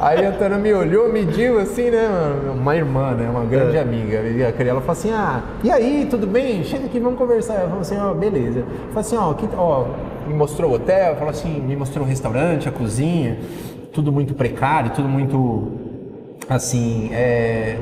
Aí 0.00 0.24
a 0.24 0.32
Tana 0.32 0.56
me 0.56 0.72
olhou, 0.72 1.12
mediu 1.12 1.58
assim, 1.60 1.90
né? 1.90 2.08
Uma 2.54 2.74
irmã, 2.76 3.12
né? 3.12 3.28
Uma 3.28 3.44
grande 3.44 3.76
É. 3.76 3.80
amiga. 3.80 4.20
E 4.20 4.42
a 4.42 4.48
ela 4.70 4.80
falou 4.80 4.92
assim: 4.92 5.12
ah, 5.12 5.42
e 5.62 5.70
aí, 5.70 6.06
tudo 6.08 6.26
bem? 6.26 6.64
Chega 6.64 6.86
aqui, 6.86 6.98
vamos 6.98 7.18
conversar. 7.18 7.54
Ela 7.54 7.68
falou 7.68 7.80
assim: 7.82 7.98
ó, 7.98 8.14
beleza. 8.14 8.60
Eu 8.60 8.64
falei 8.92 9.00
assim: 9.00 9.16
ó, 9.16 9.30
aqui, 9.32 9.48
ó, 9.56 9.84
me 10.26 10.32
mostrou 10.34 10.70
o 10.70 10.74
hotel, 10.74 11.16
falou 11.16 11.30
assim: 11.30 11.60
me 11.60 11.76
mostrou 11.76 12.04
o 12.04 12.08
restaurante, 12.08 12.68
a 12.68 12.72
cozinha, 12.72 13.38
tudo 13.92 14.10
muito 14.10 14.32
precário, 14.34 14.90
tudo 14.92 15.08
muito. 15.08 15.72
Assim, 16.50 17.10
é 17.12 17.76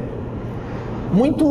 muito, 1.11 1.43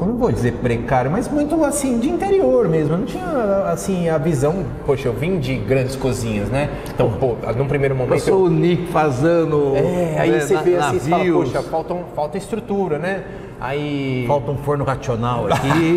eu 0.00 0.06
não 0.06 0.16
vou 0.16 0.32
dizer 0.32 0.52
precário, 0.54 1.10
mas 1.10 1.28
muito 1.28 1.62
assim 1.62 1.98
de 1.98 2.08
interior 2.08 2.66
mesmo. 2.66 2.94
Eu 2.94 2.98
não 2.98 3.04
tinha 3.04 3.26
assim 3.70 4.08
a 4.08 4.16
visão, 4.16 4.64
poxa, 4.86 5.08
eu 5.08 5.12
vim 5.12 5.38
de 5.38 5.54
grandes 5.56 5.94
cozinhas, 5.96 6.48
né? 6.48 6.70
Então, 6.94 7.10
pô, 7.12 7.36
num 7.56 7.68
primeiro 7.68 7.94
Eu 7.94 7.98
momento 7.98 8.20
sou 8.22 8.44
o 8.46 8.50
Nick 8.50 8.86
fazendo. 8.86 9.74
é, 9.76 10.16
aí 10.18 10.30
né, 10.30 10.40
você 10.40 10.54
na- 10.54 10.62
vê 10.62 10.76
assim, 10.76 10.98
você 10.98 11.10
fala, 11.10 11.24
poxa, 11.32 11.62
falta, 11.62 11.92
um- 11.94 12.04
falta 12.14 12.38
estrutura, 12.38 12.98
né? 12.98 13.22
Aí 13.60 14.24
Falta 14.26 14.50
um 14.50 14.56
forno 14.58 14.84
racional 14.84 15.46
aqui. 15.52 15.94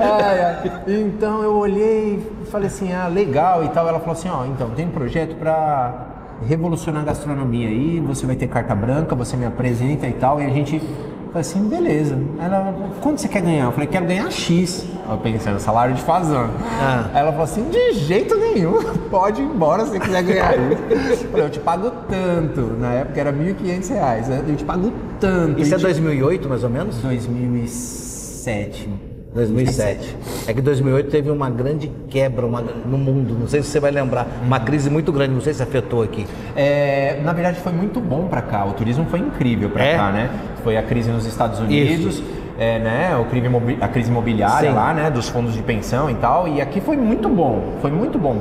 Ai, 0.00 0.40
ai. 0.44 0.70
Então 0.88 1.42
eu 1.42 1.54
olhei 1.54 2.20
e 2.42 2.46
falei 2.46 2.66
assim, 2.68 2.92
ah, 2.92 3.06
legal 3.08 3.64
e 3.64 3.68
tal. 3.68 3.86
Ela 3.88 3.98
falou 4.00 4.12
assim, 4.14 4.28
ó, 4.28 4.44
então 4.46 4.70
tem 4.70 4.86
um 4.86 4.90
projeto 4.90 5.34
para 5.36 6.06
revolucionar 6.46 7.02
a 7.02 7.06
gastronomia 7.06 7.68
aí, 7.68 8.00
você 8.00 8.26
vai 8.26 8.36
ter 8.36 8.48
carta 8.48 8.74
branca, 8.74 9.14
você 9.14 9.36
me 9.36 9.46
apresenta 9.46 10.06
e 10.06 10.12
tal, 10.12 10.40
e 10.40 10.46
a 10.46 10.50
gente 10.50 10.78
falei 10.78 11.40
assim, 11.40 11.66
beleza. 11.68 12.18
Ela, 12.38 12.74
quanto 13.00 13.20
você 13.20 13.28
quer 13.28 13.42
ganhar? 13.42 13.64
Eu 13.64 13.72
falei, 13.72 13.86
quero 13.86 14.06
ganhar 14.06 14.30
X. 14.30 14.86
Eu 15.08 15.16
pensando, 15.18 15.58
salário 15.58 15.94
de 15.94 16.02
fazão. 16.02 16.50
Ah. 16.80 17.10
Ela 17.14 17.30
falou 17.30 17.44
assim, 17.44 17.68
de 17.70 17.92
jeito 17.94 18.36
nenhum, 18.36 18.82
pode 19.10 19.40
ir 19.40 19.44
embora 19.44 19.84
se 19.84 19.92
você 19.92 20.00
quiser 20.00 20.22
ganhar 20.22 20.54
isso. 20.58 21.24
Eu 21.24 21.30
falei, 21.30 21.46
eu 21.46 21.50
te 21.50 21.60
pago 21.60 21.90
tanto. 22.08 22.60
Na 22.78 22.92
época 22.92 23.20
era 23.20 23.32
1.500 23.32 23.88
reais, 23.88 24.28
né? 24.28 24.44
eu 24.46 24.56
te 24.56 24.64
pago 24.64 24.92
tanto. 25.18 25.60
Isso 25.60 25.74
é 25.74 25.78
te- 25.78 25.82
2008, 25.82 26.48
mais 26.48 26.64
ou 26.64 26.70
menos? 26.70 26.96
2007. 26.98 29.11
2007. 29.34 30.16
É 30.46 30.52
que 30.52 30.60
2008 30.60 31.10
teve 31.10 31.30
uma 31.30 31.48
grande 31.48 31.90
quebra 32.08 32.46
uma- 32.46 32.60
no 32.60 32.98
mundo. 32.98 33.36
Não 33.38 33.48
sei 33.48 33.62
se 33.62 33.68
você 33.68 33.80
vai 33.80 33.90
lembrar. 33.90 34.26
Uma 34.44 34.60
crise 34.60 34.90
muito 34.90 35.10
grande. 35.12 35.32
Não 35.32 35.40
sei 35.40 35.54
se 35.54 35.62
afetou 35.62 36.02
aqui. 36.02 36.26
É, 36.54 37.18
na 37.24 37.32
verdade 37.32 37.58
foi 37.60 37.72
muito 37.72 37.98
bom 38.00 38.26
para 38.28 38.42
cá. 38.42 38.64
O 38.66 38.72
turismo 38.72 39.06
foi 39.06 39.20
incrível 39.20 39.70
para 39.70 39.84
É? 39.84 39.96
cá, 39.96 40.12
né? 40.12 40.30
Foi 40.62 40.76
a 40.76 40.82
crise 40.82 41.10
nos 41.10 41.24
Estados 41.26 41.58
Unidos, 41.60 42.22
é, 42.58 42.78
né? 42.78 43.16
O 43.16 43.24
crime 43.24 43.48
a 43.80 43.88
crise 43.88 44.10
imobiliária 44.10 44.68
Sim. 44.70 44.76
lá, 44.76 44.92
né? 44.92 45.10
Dos 45.10 45.28
fundos 45.28 45.54
de 45.54 45.62
pensão 45.62 46.10
e 46.10 46.14
tal. 46.14 46.46
E 46.46 46.60
aqui 46.60 46.80
foi 46.80 46.96
muito 46.96 47.28
bom. 47.28 47.74
Foi 47.80 47.90
muito 47.90 48.18
bom 48.18 48.36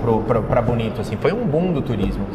para 0.48 0.62
Bonito, 0.62 1.02
assim. 1.02 1.16
Foi 1.20 1.32
um 1.32 1.46
boom 1.46 1.72
do 1.72 1.82
turismo. 1.82 2.26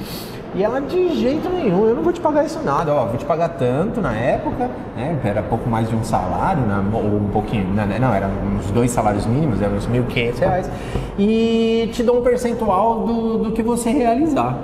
E 0.55 0.63
ela 0.63 0.81
de 0.81 1.15
jeito 1.21 1.49
nenhum, 1.51 1.87
eu 1.87 1.97
não 1.97 2.03
vou 2.03 2.13
te 2.13 2.21
pagar 2.21 2.45
isso 2.45 2.61
nada, 2.65 2.95
ó, 2.95 3.07
vou 3.07 3.17
te 3.17 3.25
pagar 3.25 3.51
tanto 3.51 4.01
na 4.01 4.15
época, 4.15 4.71
né? 4.97 5.19
Era 5.23 5.43
pouco 5.43 5.69
mais 5.69 5.89
de 5.89 5.95
um 5.95 6.03
salário, 6.03 6.63
né? 6.63 6.83
ou 6.93 7.17
um 7.17 7.29
pouquinho, 7.31 7.67
né? 7.75 7.99
não, 8.01 8.15
era 8.15 8.27
uns 8.27 8.71
dois 8.71 8.91
salários 8.91 9.27
mínimos, 9.27 9.61
eram 9.61 9.77
uns 9.77 9.87
1.500 9.87 10.39
reais. 10.39 10.71
E 11.19 11.91
te 11.93 12.03
dou 12.03 12.21
um 12.21 12.23
percentual 12.23 13.07
do, 13.07 13.39
do 13.39 13.53
que 13.53 13.63
você 13.63 13.91
realizar. 13.91 14.57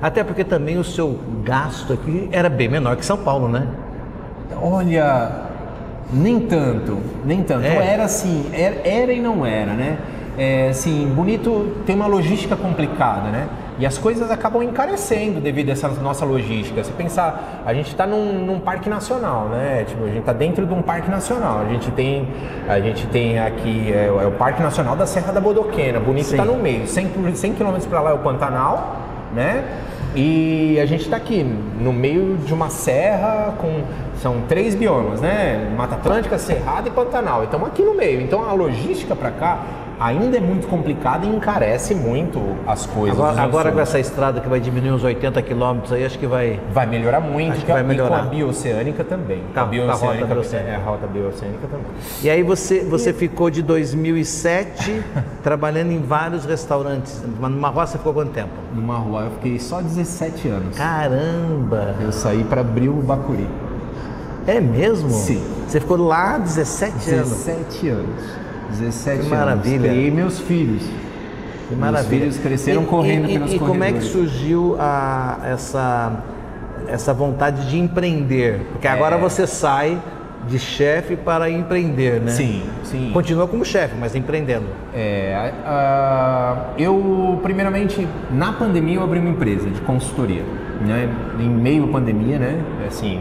Até 0.00 0.24
porque 0.24 0.44
também 0.44 0.78
o 0.78 0.84
seu 0.84 1.18
gasto 1.42 1.92
aqui 1.92 2.28
era 2.32 2.48
bem 2.48 2.68
menor 2.68 2.96
que 2.96 3.04
São 3.04 3.18
Paulo, 3.18 3.48
né? 3.48 3.66
Olha, 4.60 5.30
nem 6.12 6.40
tanto, 6.40 6.98
nem 7.24 7.42
tanto. 7.42 7.64
É. 7.64 7.92
Era 7.92 8.04
assim, 8.04 8.46
era, 8.52 8.76
era 8.86 9.12
e 9.12 9.20
não 9.20 9.44
era, 9.44 9.72
né? 9.72 9.98
É, 10.36 10.68
assim, 10.68 11.06
Bonito 11.14 11.76
tem 11.86 11.94
uma 11.94 12.06
logística 12.06 12.56
complicada, 12.56 13.30
né? 13.30 13.48
E 13.78 13.84
as 13.84 13.98
coisas 13.98 14.30
acabam 14.30 14.62
encarecendo 14.62 15.40
devido 15.40 15.68
a 15.70 15.72
essa 15.72 15.88
nossa 15.88 16.24
logística. 16.24 16.84
Se 16.84 16.92
pensar, 16.92 17.62
a 17.66 17.74
gente 17.74 17.88
está 17.88 18.06
num, 18.06 18.44
num 18.44 18.60
parque 18.60 18.88
nacional, 18.88 19.46
né? 19.48 19.84
Tipo, 19.86 20.04
a 20.04 20.08
gente 20.08 20.20
está 20.20 20.32
dentro 20.32 20.64
de 20.64 20.72
um 20.72 20.80
parque 20.80 21.10
nacional. 21.10 21.58
A 21.60 21.68
gente 21.72 21.90
tem, 21.90 22.28
a 22.68 22.78
gente 22.78 23.06
tem 23.08 23.38
aqui 23.40 23.92
é, 23.92 24.08
o- 24.12 24.20
é 24.20 24.26
o 24.26 24.30
Parque 24.32 24.62
Nacional 24.62 24.94
da 24.94 25.06
Serra 25.06 25.32
da 25.32 25.40
Bodoquena. 25.40 25.98
Bonito 25.98 26.30
está 26.30 26.44
no 26.44 26.56
meio. 26.56 26.86
100, 26.86 27.08
por- 27.08 27.34
100 27.34 27.52
km 27.54 27.76
para 27.90 28.00
lá 28.00 28.10
é 28.10 28.14
o 28.14 28.18
Pantanal, 28.18 28.96
né? 29.34 29.64
E 30.14 30.78
a 30.80 30.86
gente 30.86 31.02
está 31.02 31.16
aqui 31.16 31.42
no 31.80 31.92
meio 31.92 32.36
de 32.36 32.54
uma 32.54 32.70
serra 32.70 33.54
com 33.60 33.82
são 34.22 34.42
três 34.48 34.76
biomas, 34.76 35.20
né? 35.20 35.68
Mata 35.76 35.96
Atlântica, 35.96 36.38
Cerrado 36.38 36.86
e 36.86 36.90
Pantanal. 36.92 37.42
E 37.42 37.46
estamos 37.46 37.66
aqui 37.66 37.82
no 37.82 37.94
meio. 37.94 38.20
Então 38.20 38.48
a 38.48 38.52
logística 38.52 39.16
para 39.16 39.32
cá 39.32 39.58
ainda 40.00 40.36
é 40.36 40.40
muito 40.40 40.66
complicada 40.66 41.24
e 41.24 41.28
encarece 41.34 41.94
muito 41.94 42.40
as 42.66 42.86
coisas. 42.86 43.16
Agora, 43.18 43.32
dos 43.32 43.40
agora 43.40 43.72
com 43.72 43.80
essa 43.80 43.98
estrada 43.98 44.40
que 44.40 44.48
vai 44.48 44.60
diminuir 44.60 44.90
uns 44.92 45.04
80 45.04 45.40
quilômetros 45.42 45.92
aí, 45.92 46.04
acho 46.04 46.18
que 46.18 46.26
vai. 46.26 46.60
Vai 46.72 46.86
melhorar 46.86 47.20
muito, 47.20 47.52
Acho 47.52 47.64
que 47.64 47.72
vai 47.72 47.82
e 47.82 47.84
melhorar. 47.86 48.08
com 48.20 48.26
a 48.26 48.28
bioceânica 48.30 49.04
também. 49.04 49.42
Com 49.52 49.60
a- 49.60 49.62
a 49.62 49.64
com 49.64 49.70
a 49.70 49.72
bioceânica, 49.72 50.24
rota 50.24 50.34
bioceânica. 50.34 50.70
É, 50.70 50.76
a 50.76 50.78
rota 50.78 51.06
bioceânica 51.06 51.66
também. 51.70 51.86
E 52.22 52.30
aí 52.30 52.42
você, 52.42 52.80
você 52.80 53.12
ficou 53.12 53.50
de 53.50 53.62
2007 53.62 55.02
trabalhando 55.42 55.90
em 55.92 56.00
vários 56.02 56.44
restaurantes. 56.44 57.22
Numa 57.40 57.68
roça 57.68 57.92
você 57.92 57.98
ficou 57.98 58.14
quanto 58.14 58.30
tempo? 58.32 58.50
Numa 58.74 58.96
rua 58.98 59.22
eu 59.24 59.30
fiquei 59.32 59.58
só 59.58 59.80
17 59.80 60.48
anos. 60.48 60.76
Caramba! 60.76 61.94
Eu 62.00 62.12
saí 62.12 62.44
para 62.44 62.60
abrir 62.60 62.88
o 62.88 62.94
Bacuri. 62.94 63.48
É 64.46 64.60
mesmo? 64.60 65.10
Sim. 65.10 65.42
Você 65.66 65.80
ficou 65.80 65.96
lá 65.96 66.36
17 66.38 67.10
anos. 67.10 67.28
17 67.30 67.88
anos. 67.88 68.43
17 68.70 69.02
Que 69.20 69.26
anos. 69.26 69.38
maravilha. 69.38 69.88
Criei 69.88 70.10
meus 70.10 70.38
filhos. 70.40 70.82
Que 71.68 71.74
maravilha. 71.74 72.20
Meus 72.24 72.34
filhos 72.36 72.38
cresceram 72.38 72.82
E- 72.82 72.86
correndo 72.86 73.28
e, 73.28 73.32
pelos 73.34 73.52
e, 73.52 73.56
e 73.56 73.58
como 73.58 73.82
é 73.84 73.86
que 73.92 73.92
corredores. 74.00 74.12
surgiu 74.12 74.76
a, 74.78 75.38
essa, 75.46 76.12
essa 76.88 77.14
vontade 77.14 77.68
de 77.68 77.78
empreender? 77.78 78.60
Porque 78.72 78.86
agora 78.88 79.16
É. 79.16 79.18
você 79.18 79.46
sai 79.46 80.00
de 80.46 80.58
chefe 80.58 81.16
para 81.16 81.48
empreender, 81.48 82.20
né? 82.20 82.30
Sim, 82.32 82.62
sim. 82.82 83.10
Continua 83.14 83.48
como 83.48 83.64
chefe, 83.64 83.94
mas 83.98 84.14
empreendendo. 84.14 84.66
É, 84.92 85.34
a- 85.64 86.56
eu, 86.76 87.40
primeiramente, 87.42 88.06
na 88.30 88.52
pandemia 88.52 88.96
eu 88.96 89.02
abri 89.02 89.18
uma 89.20 89.30
empresa 89.30 89.70
de 89.70 89.80
consultoria, 89.80 90.42
né? 90.86 91.08
Em 91.40 91.48
meio 91.48 91.84
à 91.84 91.88
pandemia, 91.88 92.38
né? 92.38 92.60
Assim, 92.86 93.20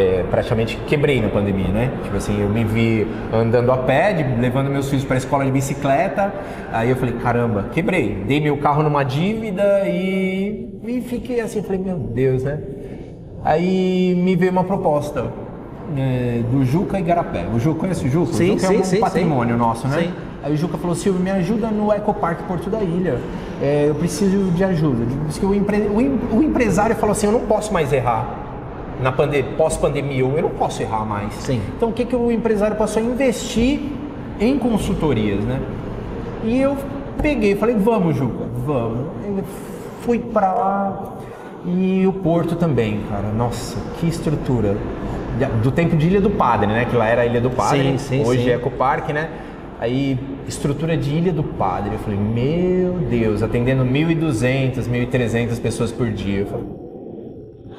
é, 0.00 0.24
praticamente 0.30 0.76
quebrei 0.86 1.20
na 1.20 1.28
pandemia, 1.28 1.68
né? 1.68 1.90
Tipo 2.02 2.16
assim, 2.16 2.40
eu 2.40 2.48
me 2.48 2.64
vi 2.64 3.06
andando 3.32 3.70
a 3.70 3.76
pé, 3.76 4.12
de- 4.14 4.40
levando 4.40 4.70
meus 4.70 4.88
filhos 4.88 5.04
para 5.04 5.16
a 5.16 5.18
escola 5.18 5.44
de 5.44 5.50
bicicleta, 5.50 6.32
aí 6.72 6.88
eu 6.90 6.96
falei, 6.96 7.14
caramba, 7.16 7.66
quebrei. 7.72 8.24
Dei 8.26 8.40
meu 8.40 8.56
carro 8.56 8.82
numa 8.82 9.04
dívida 9.04 9.82
e, 9.86 10.80
e 10.86 11.00
fiquei 11.02 11.40
assim, 11.40 11.62
falei, 11.62 11.80
meu 11.80 11.96
Deus, 11.98 12.42
né? 12.44 12.58
Aí 13.44 14.14
me 14.16 14.36
veio 14.36 14.52
uma 14.52 14.64
proposta 14.64 15.26
é, 15.96 16.40
do 16.50 16.64
Juca 16.64 16.98
Igarapé. 16.98 17.46
O 17.54 17.58
Juca, 17.58 17.80
conhece 17.80 18.06
o 18.06 18.10
Juca? 18.10 18.32
Sim, 18.32 18.50
o 18.54 18.58
Juca 18.58 18.66
sim, 18.68 18.76
é 18.76 18.78
um 18.80 18.84
sim, 18.84 19.00
patrimônio 19.00 19.56
nosso, 19.56 19.88
né? 19.88 20.02
Sim. 20.02 20.10
Aí 20.42 20.54
o 20.54 20.56
Juca 20.56 20.78
falou, 20.78 20.96
Silvio, 20.96 21.20
me 21.22 21.30
ajuda 21.30 21.68
no 21.68 21.92
Ecopark 21.92 22.42
Porto 22.44 22.70
da 22.70 22.80
Ilha. 22.80 23.18
É, 23.62 23.86
eu 23.88 23.94
preciso 23.94 24.50
de 24.52 24.64
ajuda. 24.64 25.04
Diz 25.26 25.36
que 25.38 25.44
o, 25.44 25.54
empre- 25.54 25.88
o 25.94 26.00
em- 26.00 26.18
o 26.32 26.42
empresário 26.42 26.96
falou 26.96 27.12
assim, 27.12 27.26
eu 27.26 27.32
não 27.32 27.40
posso 27.40 27.72
mais 27.74 27.92
errar. 27.92 28.39
Na 29.02 29.10
pande 29.12 29.42
pós-pandemia, 29.56 30.20
eu 30.20 30.42
não 30.42 30.50
posso 30.50 30.82
errar 30.82 31.04
mais. 31.04 31.32
Sim. 31.34 31.60
Então 31.76 31.88
o 31.88 31.92
que, 31.92 32.04
que 32.04 32.14
o 32.14 32.30
empresário 32.30 32.76
passou 32.76 33.02
a 33.02 33.06
investir 33.06 33.80
em 34.38 34.58
consultorias, 34.58 35.44
né? 35.44 35.60
E 36.44 36.60
eu 36.60 36.76
peguei, 37.20 37.54
falei, 37.54 37.76
vamos, 37.76 38.16
Juca, 38.16 38.44
vamos. 38.64 39.06
Eu 39.26 39.44
fui 40.02 40.18
pra 40.18 40.52
lá 40.52 41.16
e 41.64 42.06
o 42.06 42.12
Porto 42.12 42.56
também, 42.56 43.00
cara. 43.08 43.28
Nossa, 43.28 43.78
que 43.98 44.06
estrutura. 44.06 44.76
Do 45.62 45.70
tempo 45.70 45.96
de 45.96 46.06
Ilha 46.06 46.20
do 46.20 46.30
Padre, 46.30 46.66
né? 46.66 46.84
Que 46.84 46.96
lá 46.96 47.06
era 47.06 47.24
Ilha 47.24 47.40
do 47.40 47.50
Padre. 47.50 47.98
Sim, 47.98 47.98
sim, 47.98 48.24
Hoje 48.24 48.44
sim. 48.44 48.50
é 48.50 48.54
Ecopark, 48.54 49.10
né? 49.10 49.28
Aí, 49.78 50.18
estrutura 50.46 50.96
de 50.96 51.10
Ilha 51.10 51.32
do 51.32 51.42
Padre. 51.42 51.92
Eu 51.94 51.98
falei, 52.00 52.18
meu 52.18 52.98
Deus, 53.08 53.42
atendendo 53.42 53.82
1.200, 53.82 54.86
1.300 54.86 55.58
pessoas 55.60 55.90
por 55.90 56.10
dia. 56.10 56.40
Eu 56.40 56.46
falei, 56.46 56.66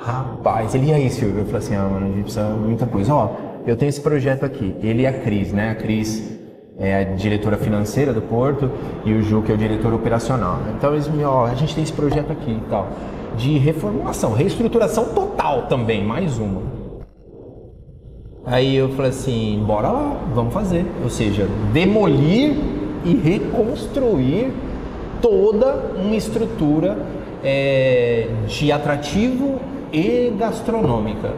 rapaz, 0.04 0.74
ele 0.74 0.88
e 0.88 0.94
aí, 0.94 1.10
Silvio? 1.10 1.40
Eu 1.40 1.46
falei 1.46 1.60
assim, 1.60 1.76
ah, 1.76 1.84
mano, 1.84 2.06
a 2.06 2.10
gente 2.10 2.24
precisa 2.24 2.50
muita 2.50 2.86
coisa. 2.86 3.14
Ó, 3.14 3.30
eu 3.66 3.76
tenho 3.78 3.90
esse 3.90 4.02
projeto 4.02 4.44
aqui. 4.44 4.76
Ele 4.82 5.04
e 5.04 5.08
a 5.08 5.14
Cris, 5.14 5.54
né? 5.54 5.72
A 5.72 5.76
Cris 5.76 6.40
é 6.80 6.96
a 6.96 7.04
diretora 7.04 7.58
financeira 7.58 8.12
do 8.12 8.22
Porto 8.22 8.72
e 9.06 9.14
o 9.14 9.22
Ju, 9.22 9.44
que 9.44 9.52
é 9.52 9.56
o 9.56 9.58
diretor 9.58 9.94
operacional. 9.94 10.60
Então, 10.76 10.94
eles 10.94 11.08
me, 11.08 11.24
ó, 11.24 11.46
a 11.46 11.54
gente 11.54 11.76
tem 11.76 11.84
esse 11.84 11.94
projeto 11.94 12.32
aqui 12.32 12.52
e 12.52 12.70
tal. 12.70 12.90
De 13.38 13.58
reformulação, 13.58 14.34
reestruturação 14.34 15.06
total 15.14 15.68
também, 15.68 16.04
mais 16.04 16.40
uma. 16.40 16.62
Aí 18.46 18.76
eu 18.76 18.90
falei 18.90 19.12
assim, 19.12 19.64
bora 19.66 19.90
lá, 19.90 20.18
vamos 20.34 20.54
fazer. 20.54 20.86
Ou 21.04 21.10
seja, 21.10 21.48
demolir 21.72 22.56
e 23.06 23.16
reconstruir 23.16 24.52
toda 25.22 25.76
uma 25.96 26.16
estrutura 26.16 26.98
é, 27.44 28.28
de 28.48 28.72
atrativo 28.72 29.60
e 29.92 30.34
gastronômica. 30.38 31.32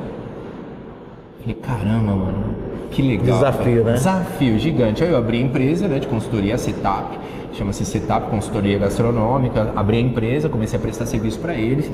Falei, 1.41 1.55
caramba, 1.61 2.15
mano, 2.15 2.43
que 2.91 3.01
legal. 3.01 3.25
Desafio, 3.37 3.73
cara. 3.77 3.83
né? 3.85 3.93
Desafio 3.93 4.59
gigante. 4.59 5.03
Aí 5.03 5.09
eu 5.11 5.17
abri 5.17 5.37
a 5.37 5.41
empresa 5.41 5.87
né, 5.87 5.99
de 5.99 6.07
consultoria, 6.07 6.57
Setup, 6.57 7.17
chama-se 7.53 7.85
Setup 7.85 8.29
Consultoria 8.29 8.77
Gastronômica. 8.77 9.71
Abri 9.75 9.97
a 9.97 10.01
empresa, 10.01 10.47
comecei 10.49 10.77
a 10.77 10.81
prestar 10.81 11.05
serviço 11.05 11.39
para 11.39 11.53
eles 11.55 11.89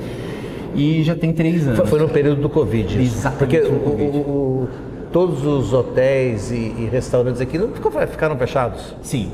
e 0.74 1.02
já 1.02 1.14
tem 1.16 1.32
três 1.32 1.66
anos. 1.66 1.88
Foi, 1.88 1.98
no 1.98 2.08
período 2.08 2.40
do 2.42 2.48
Covid. 2.48 3.00
Exatamente 3.00 3.38
Porque 3.38 3.74
o- 3.74 3.88
o- 3.88 4.20
o- 4.64 4.68
todos 5.12 5.44
os 5.44 5.72
hotéis 5.72 6.52
e, 6.52 6.54
e 6.78 6.88
restaurantes 6.92 7.40
aqui 7.40 7.58
não 7.58 7.68
ficaram 8.06 8.36
fechados, 8.36 8.94
Sim, 9.02 9.28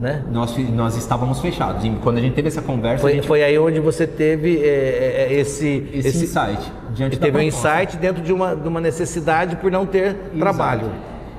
né? 0.00 0.24
nós, 0.32 0.56
nós 0.70 0.96
estávamos 0.96 1.40
fechados. 1.40 1.84
E 1.84 1.90
quando 2.02 2.16
a 2.16 2.20
gente 2.20 2.32
teve 2.32 2.48
essa 2.48 2.62
conversa, 2.62 3.02
Foi, 3.02 3.12
gente 3.12 3.26
foi 3.26 3.42
aí 3.44 3.58
onde 3.58 3.78
você 3.78 4.06
teve 4.06 4.58
é, 4.58 5.28
é, 5.28 5.34
esse, 5.34 5.88
esse, 5.92 6.24
insight. 6.24 6.72
Diante 6.94 7.18
teve 7.18 7.36
um 7.36 7.42
insight 7.42 7.98
dentro 7.98 8.22
de 8.22 8.32
uma, 8.32 8.56
de 8.56 8.66
uma 8.66 8.80
necessidade 8.80 9.56
por 9.56 9.70
não 9.70 9.84
ter 9.84 10.14
trabalho, 10.38 10.90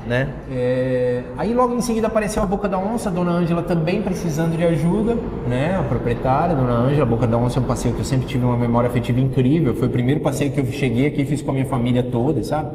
né? 0.05 0.29
É, 0.51 1.23
aí 1.37 1.53
logo 1.55 1.73
em 1.73 1.81
seguida 1.81 2.05
apareceu 2.05 2.43
a 2.43 2.45
Boca 2.45 2.69
da 2.69 2.77
Onça, 2.77 3.09
a 3.09 3.11
Dona 3.11 3.31
Ângela 3.31 3.63
também 3.63 4.01
precisando 4.01 4.55
de 4.55 4.63
ajuda, 4.63 5.17
né? 5.47 5.77
A 5.79 5.83
proprietária, 5.83 6.55
a 6.55 6.59
Dona 6.59 6.73
Ângela, 6.73 7.03
a 7.03 7.05
Boca 7.05 7.25
da 7.25 7.37
Onça 7.37 7.59
é 7.59 7.61
um 7.63 7.65
passeio 7.65 7.95
que 7.95 8.01
eu 8.01 8.05
sempre 8.05 8.27
tive 8.27 8.45
uma 8.45 8.57
memória 8.57 8.87
afetiva 8.87 9.19
incrível. 9.19 9.73
Foi 9.73 9.87
o 9.87 9.91
primeiro 9.91 10.21
passeio 10.21 10.51
que 10.51 10.59
eu 10.59 10.65
cheguei 10.67 11.07
aqui 11.07 11.23
e 11.23 11.25
fiz 11.25 11.41
com 11.41 11.49
a 11.49 11.53
minha 11.55 11.65
família 11.65 12.03
toda, 12.03 12.43
sabe? 12.43 12.69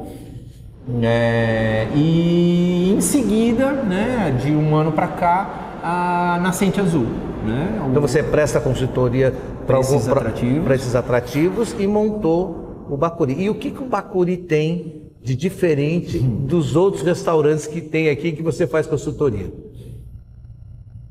É, 1.03 1.89
e 1.95 2.95
em 2.97 3.01
seguida, 3.01 3.73
né, 3.73 4.37
de 4.41 4.53
um 4.53 4.75
ano 4.77 4.93
pra 4.93 5.09
cá, 5.09 5.66
a 5.89 6.39
Nascente 6.41 6.81
Azul, 6.81 7.07
né? 7.47 7.81
O- 7.85 7.91
Então 7.91 8.03
você 8.03 8.23
presta 8.23 8.61
consultoria 8.61 9.33
para 9.67 9.79
esses 9.81 10.09
atrativos. 10.09 10.65
para 10.65 10.75
esses 10.75 10.95
atrativos 10.97 11.75
e 11.79 11.87
montou 11.87 12.87
o 12.91 12.97
Bacuri. 12.97 13.35
E 13.43 13.51
o 13.51 13.55
que, 13.55 13.71
que 13.71 13.83
o 13.83 13.87
Bacuri 13.87 14.37
tem 14.37 15.03
de 15.23 15.35
diferente 15.35 16.19
dos 16.19 16.77
outros 16.77 17.03
restaurantes 17.03 17.67
que 17.67 17.81
tem 17.81 18.09
aqui 18.11 18.33
que 18.33 18.43
você 18.43 18.67
faz 18.67 18.87
consultoria? 18.87 19.53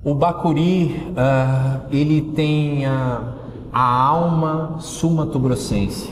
O 0.04 0.14
Bacuri, 0.14 0.96
ah, 1.18 1.82
ele 1.92 2.22
tem 2.36 2.86
a, 2.86 3.34
a 3.74 3.82
alma 4.08 4.76
sumatogrossense, 4.80 6.10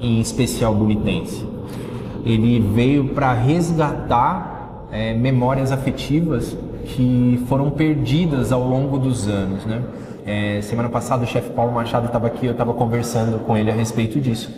em 0.00 0.20
especial 0.20 0.74
bonitense. 0.74 1.46
Ele 2.24 2.58
veio 2.60 3.10
para 3.14 3.32
resgatar 3.32 4.86
eh, 4.90 5.14
memórias 5.14 5.70
afetivas 5.70 6.56
que 6.88 7.44
foram 7.48 7.70
perdidas 7.70 8.52
ao 8.52 8.62
longo 8.62 8.98
dos 8.98 9.28
anos, 9.28 9.64
né? 9.64 9.82
Eh, 10.26 10.60
semana 10.62 10.88
passada 10.88 11.24
o 11.24 11.26
chefe 11.26 11.50
Paulo 11.50 11.72
Machado 11.72 12.06
estava 12.06 12.26
aqui, 12.26 12.46
eu 12.46 12.52
estava 12.52 12.74
conversando 12.74 13.38
com 13.46 13.56
ele 13.56 13.70
a 13.70 13.74
respeito 13.74 14.20
disso. 14.20 14.50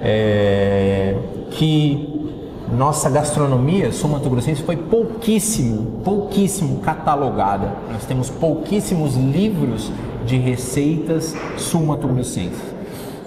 É, 0.00 1.16
que 1.50 2.30
nossa 2.72 3.08
gastronomia 3.08 3.90
sul-mato-grossense 3.90 4.62
foi 4.62 4.76
pouquíssimo, 4.76 6.02
pouquíssimo 6.04 6.80
catalogada. 6.80 7.72
Nós 7.92 8.04
temos 8.04 8.28
pouquíssimos 8.28 9.16
livros 9.16 9.90
de 10.24 10.36
receitas 10.36 11.34
sul-mato-grossenses. 11.56 12.74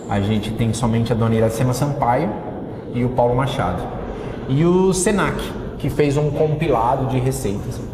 A 0.09 0.19
gente 0.19 0.51
tem 0.51 0.73
somente 0.73 1.11
a 1.11 1.15
dona 1.15 1.35
Iracema 1.35 1.73
Sampaio 1.73 2.29
e 2.93 3.03
o 3.03 3.09
Paulo 3.09 3.35
Machado. 3.35 3.81
E 4.47 4.65
o 4.65 4.93
Senac, 4.93 5.41
que 5.77 5.89
fez 5.89 6.17
um 6.17 6.31
compilado 6.31 7.07
de 7.07 7.19
receitas. 7.19 7.88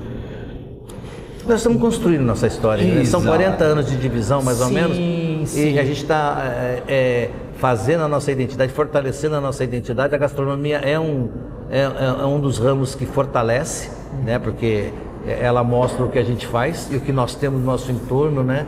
Nós 1.48 1.58
estamos 1.58 1.80
construindo 1.80 2.22
nossa 2.22 2.48
história. 2.48 2.84
né? 2.84 3.06
São 3.06 3.20
Exato. 3.22 3.38
40 3.38 3.64
anos 3.64 3.86
de 3.86 3.98
divisão, 3.98 4.42
mais 4.42 4.60
ou 4.62 4.68
Sim, 4.68 4.74
menos. 4.74 5.50
sim. 5.50 5.74
E 5.74 5.80
a 5.80 5.84
gente 5.86 6.02
está 6.02 6.42
fazendo 7.58 8.04
a 8.04 8.08
nossa 8.08 8.32
identidade, 8.32 8.72
fortalecendo 8.74 9.36
a 9.36 9.42
nossa 9.42 9.64
identidade. 9.64 10.14
A 10.16 10.18
gastronomia 10.18 10.78
é 10.78 11.00
um, 11.00 11.30
é, 11.70 11.80
é- 11.82 12.22
é 12.22 12.26
um 12.26 12.40
dos 12.40 12.58
ramos 12.58 12.96
que 12.96 13.06
fortalece, 13.06 13.90
né? 14.24 14.40
porque 14.40 14.90
ela 15.42 15.64
mostra 15.64 16.04
o 16.06 16.10
que 16.10 16.20
a 16.20 16.24
gente 16.24 16.46
faz 16.46 16.88
e 16.92 16.98
o 16.98 17.02
que 17.02 17.12
nós 17.12 17.34
temos 17.34 17.60
no 17.60 17.66
nosso 17.66 17.92
entorno. 17.92 18.44
Né? 18.44 18.66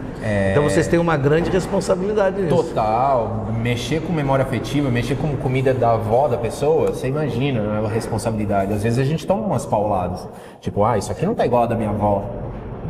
Então 0.52 0.64
vocês 0.64 0.88
têm 0.88 0.98
uma 1.00 1.18
grande 1.18 1.50
responsabilidade 1.50 2.42
nisso. 2.42 2.56
Total, 2.56 3.48
mexer 3.62 4.02
com 4.02 4.14
memória 4.14 4.44
afetiva, 4.44 4.90
mexer 4.90 5.16
com 5.16 5.36
comida 5.38 5.74
da 5.74 5.92
avó 5.94 6.28
da 6.28 6.38
pessoa, 6.38 6.88
você 6.94 7.08
imagina 7.08 7.62
né, 7.62 7.86
a 7.86 7.90
responsabilidade. 7.90 8.72
Às 8.74 8.84
vezes 8.84 8.98
a 9.00 9.04
gente 9.04 9.26
toma 9.28 9.46
umas 9.46 9.66
pauladas, 9.66 10.28
tipo, 10.62 10.84
ah, 10.84 10.98
isso 10.98 11.12
aqui 11.12 11.26
não 11.26 11.36
tá 11.36 11.46
igual 11.46 11.64
a 11.64 11.68
da 11.68 11.76
minha 11.76 11.90
avó. 11.90 12.24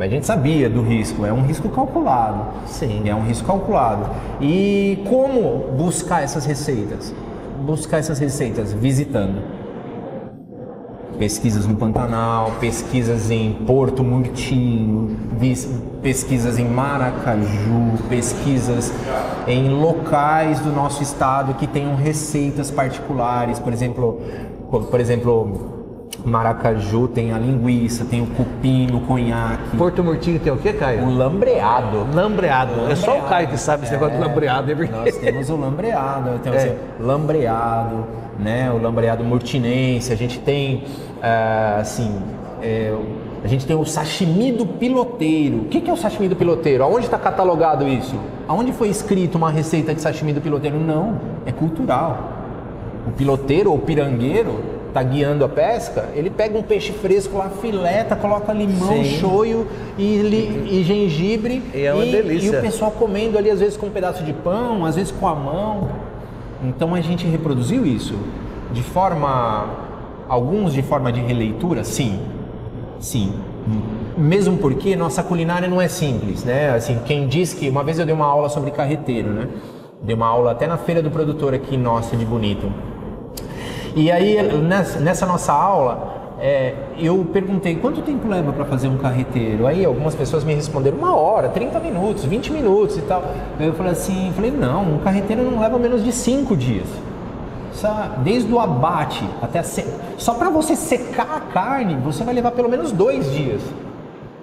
A 0.00 0.06
gente 0.06 0.26
sabia 0.26 0.70
do 0.70 0.80
risco, 0.80 1.26
é 1.26 1.32
um 1.32 1.42
risco 1.42 1.68
calculado. 1.68 2.46
Sim. 2.66 3.08
É 3.08 3.14
um 3.14 3.22
risco 3.22 3.44
calculado. 3.44 4.08
E 4.40 5.02
como 5.08 5.72
buscar 5.76 6.22
essas 6.22 6.46
receitas? 6.46 7.12
Buscar 7.66 7.98
essas 7.98 8.20
receitas 8.20 8.72
visitando. 8.72 9.42
Pesquisas 11.18 11.66
no 11.66 11.74
Pantanal, 11.74 12.52
pesquisas 12.60 13.28
em 13.28 13.52
Porto 13.66 14.04
Murtinho, 14.04 15.16
pesquisas 16.00 16.60
em 16.60 16.64
Maracaju, 16.64 17.98
pesquisas 18.08 18.92
em 19.48 19.68
locais 19.68 20.60
do 20.60 20.70
nosso 20.70 21.02
estado 21.02 21.54
que 21.54 21.66
tenham 21.66 21.96
receitas 21.96 22.70
particulares, 22.70 23.58
por 23.58 23.72
exemplo, 23.72 24.20
por 24.70 25.00
exemplo, 25.00 25.77
Maracaju 26.24 27.06
tem 27.08 27.32
a 27.32 27.38
linguiça, 27.38 28.04
tem 28.04 28.20
o 28.22 28.26
cupim, 28.26 28.88
o 28.92 29.00
conhaque, 29.00 29.76
Porto 29.76 30.02
Murtinho 30.02 30.38
tem 30.40 30.52
o 30.52 30.56
que, 30.56 30.70
o 30.70 30.74
Caio? 30.78 31.08
lambreado. 31.08 32.06
Lambreado. 32.14 32.72
É 32.90 32.96
só 32.96 33.06
o 33.10 33.14
Lambreado. 33.14 33.28
Caio 33.28 33.48
que 33.48 33.56
sabe 33.58 33.84
esse 33.84 33.92
negócio 33.92 34.16
de 34.16 34.22
lambreado, 34.22 34.70
é 34.70 34.74
verdade. 34.74 35.04
Nós 35.04 35.16
temos 35.18 35.50
o 35.50 35.56
lambreado, 35.56 36.38
temos 36.42 36.62
É. 36.62 36.76
o 36.98 37.02
lambreado, 37.06 38.04
né? 38.38 38.70
O 38.70 38.78
lambreado 38.82 39.22
murtinense, 39.22 40.12
a 40.12 40.16
gente 40.16 40.38
tem, 40.40 40.84
ah, 41.22 41.78
assim, 41.80 42.10
é, 42.62 42.92
a 43.44 43.46
gente 43.46 43.64
tem 43.66 43.76
o 43.76 43.84
sashimi 43.84 44.50
do 44.50 44.66
piloteiro. 44.66 45.58
O 45.58 45.64
que 45.66 45.80
que 45.80 45.88
é 45.88 45.92
o 45.92 45.96
sashimi 45.96 46.28
do 46.28 46.34
piloteiro? 46.36 46.82
Aonde 46.82 47.04
está 47.06 47.18
catalogado 47.18 47.86
isso? 47.86 48.16
Aonde 48.48 48.72
foi 48.72 48.88
escrito 48.88 49.36
uma 49.38 49.50
receita 49.50 49.94
de 49.94 50.00
sashimi 50.00 50.32
do 50.32 50.40
piloteiro? 50.40 50.78
Não, 50.80 51.20
é 51.46 51.52
cultural. 51.52 52.32
O 53.06 53.12
piloteiro 53.12 53.70
ou 53.70 53.78
pirangueiro 53.78 54.77
tá 54.92 55.02
guiando 55.02 55.44
a 55.44 55.48
pesca, 55.48 56.08
ele 56.14 56.30
pega 56.30 56.56
um 56.58 56.62
peixe 56.62 56.92
fresco 56.92 57.36
lá, 57.36 57.50
fileta, 57.50 58.16
coloca 58.16 58.52
limão, 58.52 58.88
Sim. 59.04 59.04
shoyu 59.18 59.66
e, 59.98 60.16
li- 60.22 60.68
e 60.80 60.82
gengibre 60.84 61.62
E 61.74 61.82
é 61.84 61.92
uma 61.92 62.04
e, 62.04 62.10
delícia. 62.10 62.46
e 62.46 62.58
o 62.58 62.60
pessoal 62.62 62.90
comendo 62.90 63.36
ali 63.36 63.50
às 63.50 63.60
vezes 63.60 63.76
com 63.76 63.86
um 63.86 63.90
pedaço 63.90 64.22
de 64.24 64.32
pão, 64.32 64.84
às 64.84 64.96
vezes 64.96 65.12
com 65.12 65.26
a 65.28 65.34
mão. 65.34 65.88
Então 66.64 66.94
a 66.94 67.00
gente 67.00 67.26
reproduziu 67.26 67.84
isso 67.86 68.14
de 68.72 68.82
forma 68.82 69.66
alguns 70.28 70.72
de 70.72 70.82
forma 70.82 71.12
de 71.12 71.20
releitura, 71.20 71.84
sim. 71.84 72.20
Sim. 72.98 73.32
Mesmo 74.16 74.56
porque 74.56 74.96
nossa 74.96 75.22
culinária 75.22 75.68
não 75.68 75.80
é 75.80 75.88
simples, 75.88 76.42
né? 76.44 76.70
Assim, 76.70 76.98
quem 77.04 77.28
diz 77.28 77.52
que 77.52 77.68
uma 77.68 77.84
vez 77.84 77.98
eu 77.98 78.06
dei 78.06 78.14
uma 78.14 78.26
aula 78.26 78.48
sobre 78.48 78.70
carreteiro, 78.70 79.28
né? 79.30 79.46
Dei 80.02 80.14
uma 80.16 80.26
aula 80.26 80.52
até 80.52 80.66
na 80.66 80.76
feira 80.76 81.00
do 81.02 81.10
produtor 81.10 81.54
aqui 81.54 81.76
nossa 81.76 82.16
de 82.16 82.24
Bonito. 82.24 82.72
E 83.98 84.12
aí, 84.12 84.36
nessa, 85.00 85.26
nossa 85.26 85.52
aula, 85.52 86.36
é, 86.38 86.72
eu 86.96 87.26
perguntei 87.32 87.74
quanto 87.74 88.00
tempo 88.00 88.28
leva 88.28 88.52
para 88.52 88.64
fazer 88.64 88.86
um 88.86 88.96
carreteiro. 88.96 89.66
Aí 89.66 89.84
algumas 89.84 90.14
pessoas 90.14 90.44
me 90.44 90.54
responderam 90.54 90.98
uma 90.98 91.16
hora, 91.16 91.48
30 91.48 91.80
minutos, 91.80 92.24
20 92.24 92.52
minutos 92.52 92.96
e 92.96 93.00
tal. 93.02 93.24
Aí 93.58 93.66
eu 93.66 93.74
falei 93.74 93.90
assim, 93.90 94.32
falei, 94.36 94.52
não, 94.52 94.94
um 94.94 94.98
carreteiro 94.98 95.42
não 95.42 95.58
leva 95.58 95.76
menos 95.80 96.04
de 96.04 96.12
5 96.12 96.56
dias. 96.56 96.86
Desde 98.22 98.52
o 98.52 98.60
abate 98.60 99.28
até 99.42 99.58
a 99.58 99.64
se... 99.64 99.84
só 100.16 100.34
para 100.34 100.48
você 100.48 100.76
secar 100.76 101.36
a 101.36 101.40
carne, 101.40 101.96
você 101.96 102.22
vai 102.22 102.34
levar 102.34 102.52
pelo 102.52 102.68
menos 102.68 102.92
dois 102.92 103.28
dias. 103.32 103.60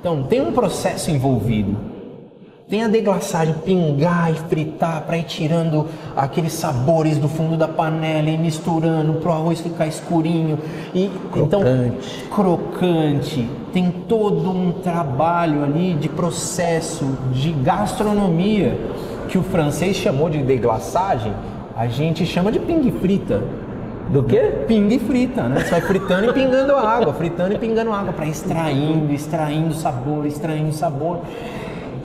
Então 0.02 0.24
tem 0.24 0.42
um 0.42 0.52
processo 0.52 1.10
envolvido. 1.10 1.95
Tem 2.68 2.84
a 2.84 2.88
deglaçagem, 2.88 3.54
pingar 3.64 4.32
e 4.32 4.36
fritar 4.50 5.04
para 5.04 5.20
ir 5.20 5.24
tirando 5.26 5.86
aqueles 6.18 6.52
sabores 6.54 7.20
do 7.20 7.30
fundo 7.30 7.56
da 7.56 7.68
panela 7.68 8.28
e 8.28 8.40
misturando 8.40 9.14
para 9.14 9.30
o 9.30 9.34
arroz 9.34 9.62
ficar 9.62 9.86
escurinho. 9.86 10.58
E 10.92 11.12
então 11.36 11.62
Crocante. 11.62 12.24
crocante. 12.34 13.50
Tem 13.72 13.92
todo 13.92 14.50
um 14.50 14.72
trabalho 14.72 15.64
ali 15.64 15.94
de 15.94 16.10
processo, 16.10 17.06
de 17.32 17.52
gastronomia 17.52 18.76
que 19.30 19.38
o 19.38 19.44
francês 19.44 19.96
chamou 19.96 20.28
de 20.28 20.40
deglaçagem, 20.40 21.34
a 21.78 21.86
gente 21.86 22.26
chama 22.26 22.52
de 22.52 22.58
pingue 22.60 22.92
frita. 22.92 23.44
Do 24.10 24.24
quê? 24.24 24.40
Pingue 24.68 24.98
frita, 24.98 25.44
né? 25.44 25.62
Você 25.62 25.70
vai 25.70 25.82
fritando 25.82 26.30
e 26.30 26.34
pingando 26.34 26.76
água, 26.76 27.14
fritando 27.14 27.54
e 27.54 27.60
pingando 27.60 27.92
água 27.92 28.12
para 28.12 28.26
extraindo, 28.26 29.14
extraindo 29.14 29.74
sabor, 29.76 30.26
extraindo 30.26 30.74
sabor. 30.74 31.22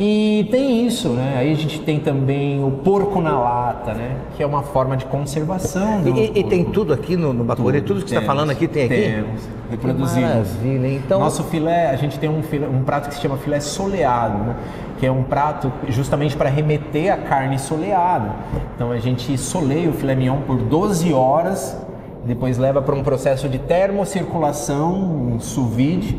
E 0.02 0.48
tem 0.50 0.86
isso, 0.86 1.10
né? 1.10 1.34
Aí 1.36 1.52
a 1.52 1.54
gente 1.54 1.78
tem 1.82 2.00
também 2.00 2.64
o 2.64 2.70
porco 2.70 3.20
na 3.20 3.38
lata, 3.38 3.92
né? 3.92 4.16
Que 4.34 4.42
é 4.42 4.46
uma 4.46 4.62
forma 4.62 4.96
de 4.96 5.04
conservação. 5.04 6.00
do 6.00 6.08
E, 6.16 6.32
e- 6.36 6.44
tem 6.44 6.64
tudo 6.64 6.94
aqui 6.94 7.16
no, 7.16 7.34
no 7.34 7.44
Bacuri? 7.44 7.82
Tudo, 7.82 8.02
que 8.02 8.08
você 8.08 8.16
está 8.16 8.26
falando 8.26 8.48
aqui 8.48 8.66
tem 8.66 8.86
aqui? 8.86 8.94
Temos, 8.94 9.42
reproduzimos. 9.70 10.22
Maravilha, 10.30 10.88
então... 10.94 11.20
Nosso 11.20 11.44
filé, 11.44 11.90
a 11.90 11.96
gente 11.96 12.18
tem 12.18 12.30
um, 12.30 12.42
filé- 12.42 12.66
um 12.66 12.82
prato 12.82 13.10
que 13.10 13.14
se 13.14 13.20
chama 13.20 13.36
filé 13.36 13.60
soleado, 13.60 14.38
né? 14.38 14.56
que 14.98 15.04
é 15.04 15.12
um 15.12 15.22
prato 15.22 15.70
justamente 15.88 16.34
para 16.36 16.48
remeter 16.48 17.12
a 17.12 17.16
carne 17.18 17.58
soleada. 17.58 18.32
Então 18.74 18.90
a 18.90 18.98
gente 18.98 19.36
soleia 19.36 19.88
o 19.90 19.92
filé 19.92 20.14
mignon 20.14 20.38
por 20.46 20.56
12 20.56 21.12
horas, 21.12 21.76
depois 22.24 22.56
leva 22.56 22.80
para 22.80 22.94
um 22.94 23.02
processo 23.02 23.48
de 23.50 23.58
termocirculação, 23.58 24.94
um 25.34 25.40
sous 25.40 25.70
vide, 25.74 26.18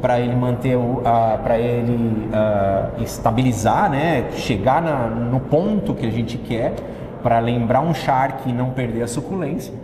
para 0.00 0.20
ele 0.20 0.34
manter 0.34 0.76
o, 0.76 1.00
para 1.42 1.58
ele 1.58 2.28
ah, 2.32 2.90
estabilizar, 3.00 3.90
né? 3.90 4.26
Chegar 4.32 4.80
na- 4.82 5.06
no 5.08 5.40
ponto 5.40 5.94
que 5.94 6.06
a 6.06 6.10
gente 6.10 6.38
quer, 6.38 6.74
para 7.22 7.38
lembrar 7.40 7.80
um 7.80 7.92
charque 7.92 8.50
e 8.50 8.52
não 8.52 8.70
perder 8.70 9.02
a 9.02 9.08
suculência. 9.08 9.74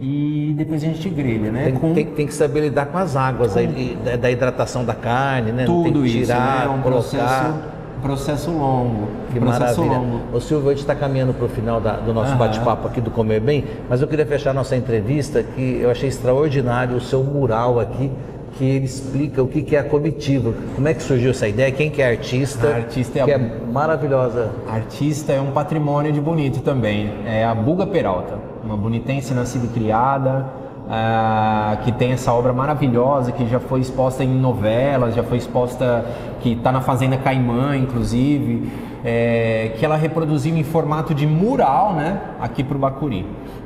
E 0.00 0.52
depois 0.56 0.82
a 0.82 0.86
gente 0.86 1.08
grelha, 1.08 1.52
né? 1.52 1.64
Tem, 1.66 1.74
Com- 1.74 1.94
tem- 1.94 2.06
tem 2.06 2.26
que 2.26 2.34
saber 2.34 2.60
lidar 2.62 2.86
com 2.86 2.98
as 2.98 3.14
águas 3.14 3.56
aí, 3.56 3.66
e 3.66 4.04
da, 4.04 4.16
da 4.16 4.30
hidratação 4.30 4.84
da 4.84 4.94
carne, 4.94 5.52
né? 5.52 5.64
tem 5.64 5.66
tudo 5.66 6.02
que 6.02 6.08
isso, 6.08 6.18
tirar, 6.32 6.58
né? 6.60 6.64
É 6.66 6.68
um 6.68 6.80
colocar. 6.82 6.88
processo, 6.90 7.54
processo 8.02 8.50
longo. 8.50 9.06
Que 9.32 9.38
processo 9.38 9.80
maravilha. 9.80 10.10
longo. 10.12 10.36
Ô 10.36 10.40
Silvio, 10.40 10.70
a 10.70 10.72
gente 10.72 10.80
está 10.80 10.96
caminhando 10.96 11.32
para 11.32 11.44
o 11.46 11.48
final 11.48 11.80
da- 11.80 11.98
do 11.98 12.12
nosso 12.12 12.34
bate-papo 12.34 12.88
aqui 12.88 13.00
do 13.00 13.12
Comer 13.12 13.38
Bem, 13.38 13.64
mas 13.88 14.02
eu 14.02 14.08
queria 14.08 14.26
fechar 14.26 14.52
nossa 14.52 14.74
entrevista 14.74 15.40
que 15.40 15.78
eu 15.80 15.88
achei 15.88 16.08
extraordinário 16.08 16.96
o 16.96 17.00
seu 17.00 17.22
mural 17.22 17.78
aqui, 17.78 18.10
que 18.58 18.64
ele 18.64 18.84
explica 18.84 19.42
o 19.42 19.48
que 19.48 19.74
é 19.74 19.78
a 19.78 19.84
comitiva, 19.84 20.52
como 20.74 20.86
é 20.88 20.94
que 20.94 21.02
surgiu 21.02 21.30
essa 21.30 21.48
ideia, 21.48 21.70
quem 21.72 21.90
que 21.90 22.02
é 22.02 22.10
artista, 22.10 22.68
A 22.68 22.76
artista 22.76 23.18
é 23.18 23.22
a- 23.22 23.24
que 23.24 23.30
é 23.32 23.38
maravilhosa. 23.72 24.50
Artista 24.68 25.32
é 25.32 25.40
um 25.40 25.50
patrimônio 25.52 26.12
de 26.12 26.20
bonito 26.20 26.60
também. 26.60 27.10
É 27.26 27.44
a 27.44 27.54
Buga 27.54 27.86
Peralta, 27.86 28.38
uma 28.64 28.76
bonitense 28.76 29.32
nascida 29.32 29.64
e 29.64 29.68
criada, 29.68 30.46
ah, 30.90 31.78
que 31.84 31.92
tem 31.92 32.12
essa 32.12 32.32
obra 32.32 32.52
maravilhosa 32.52 33.32
que 33.32 33.46
já 33.48 33.58
foi 33.58 33.80
exposta 33.80 34.22
em 34.22 34.28
novelas, 34.28 35.14
já 35.14 35.22
foi 35.22 35.38
exposta 35.38 36.04
que 36.40 36.52
está 36.52 36.70
na 36.70 36.80
Fazenda 36.82 37.16
Caimã, 37.16 37.76
inclusive, 37.76 38.70
é, 39.04 39.72
que 39.78 39.84
ela 39.84 39.96
reproduziu 39.96 40.56
em 40.56 40.62
formato 40.62 41.14
de 41.14 41.26
mural, 41.26 41.94
né, 41.94 42.20
aqui 42.40 42.62
para 42.62 42.76
o 42.76 42.80
Bacuri. 42.80 43.24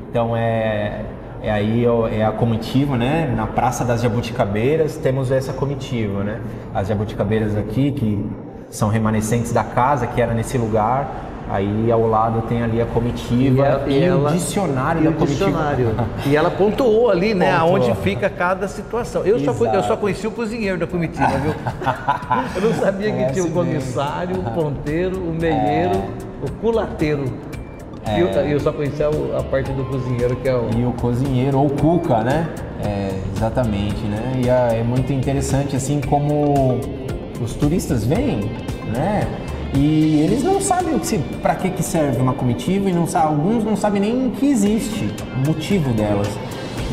Então 0.08 0.36
é 0.36 1.00
é 1.42 1.50
aí 1.50 1.84
é 2.12 2.24
a 2.24 2.32
comitiva, 2.32 2.96
né? 2.96 3.32
Na 3.36 3.46
Praça 3.46 3.84
das 3.84 4.00
Jabuticabeiras 4.02 4.96
temos 4.96 5.30
essa 5.30 5.52
comitiva, 5.52 6.24
né? 6.24 6.40
As 6.74 6.88
jabuticabeiras 6.88 7.56
aqui 7.56 7.92
que 7.92 8.26
são 8.70 8.88
remanescentes 8.88 9.52
da 9.52 9.62
casa 9.64 10.06
que 10.06 10.20
era 10.20 10.34
nesse 10.34 10.58
lugar. 10.58 11.24
Aí 11.48 11.92
ao 11.92 12.04
lado 12.08 12.42
tem 12.48 12.60
ali 12.64 12.82
a 12.82 12.86
comitiva 12.86 13.62
a- 13.84 13.88
e, 13.88 14.02
ela- 14.02 14.30
o 14.30 14.32
dicionário 14.32 15.00
e 15.00 15.04
da 15.04 15.10
o 15.10 15.14
comitiva. 15.14 15.46
dicionário. 15.46 15.94
E 16.26 16.34
ela 16.34 16.50
pontuou 16.58 17.08
ali, 17.08 17.34
né, 17.34 17.52
Pontuou. 17.52 17.76
aonde 17.76 17.94
fica 18.02 18.28
cada 18.28 18.66
situação. 18.66 19.22
Eu 19.24 19.38
só, 19.38 19.52
eu 19.66 19.82
só 19.84 19.96
conheci 19.96 20.26
o 20.26 20.32
cozinheiro 20.32 20.76
da 20.76 20.88
comitiva, 20.88 21.28
viu? 21.38 21.54
eu 22.56 22.62
não 22.62 22.74
sabia 22.74 23.06
que 23.10 23.12
Conhece 23.16 23.32
tinha 23.34 23.44
o 23.44 23.48
bem. 23.48 23.54
comissário, 23.54 24.40
o 24.40 24.42
ponteiro, 24.50 25.18
o 25.20 25.32
meieiro, 25.40 26.02
o 26.42 26.50
culateiro. 26.60 27.24
E 28.14 28.20
eu, 28.20 28.28
só 28.60 28.72
conhecia 28.72 29.10
o- 29.10 29.36
a 29.36 29.42
parte 29.42 29.72
do 29.72 29.84
cozinheiro, 29.84 30.36
que 30.36 30.48
é 30.48 30.54
o. 30.54 30.68
E 30.76 30.84
o 30.86 30.92
cozinheiro, 30.92 31.58
ou 31.58 31.68
cuca, 31.68 32.22
né? 32.22 32.48
É, 32.84 33.10
exatamente, 33.34 34.00
né? 34.04 34.40
E 34.44 34.48
é 34.72 34.82
muito 34.82 35.12
interessante, 35.12 35.74
assim, 35.74 36.00
como 36.00 36.78
os 37.40 37.54
turistas 37.54 38.04
vêm, 38.04 38.50
né? 38.94 39.26
E 39.74 40.20
eles 40.20 40.42
não 40.42 40.60
sabem 40.60 40.94
para 41.42 41.54
que, 41.56 41.68
que 41.70 41.82
serve 41.82 42.20
uma 42.22 42.32
comitiva 42.32 42.88
e 42.88 42.92
não 42.92 43.06
alguns 43.22 43.64
não 43.64 43.76
sabem 43.76 44.00
nem 44.00 44.30
que 44.30 44.46
existe 44.46 45.12
o 45.34 45.46
motivo 45.48 45.92
delas, 45.92 46.28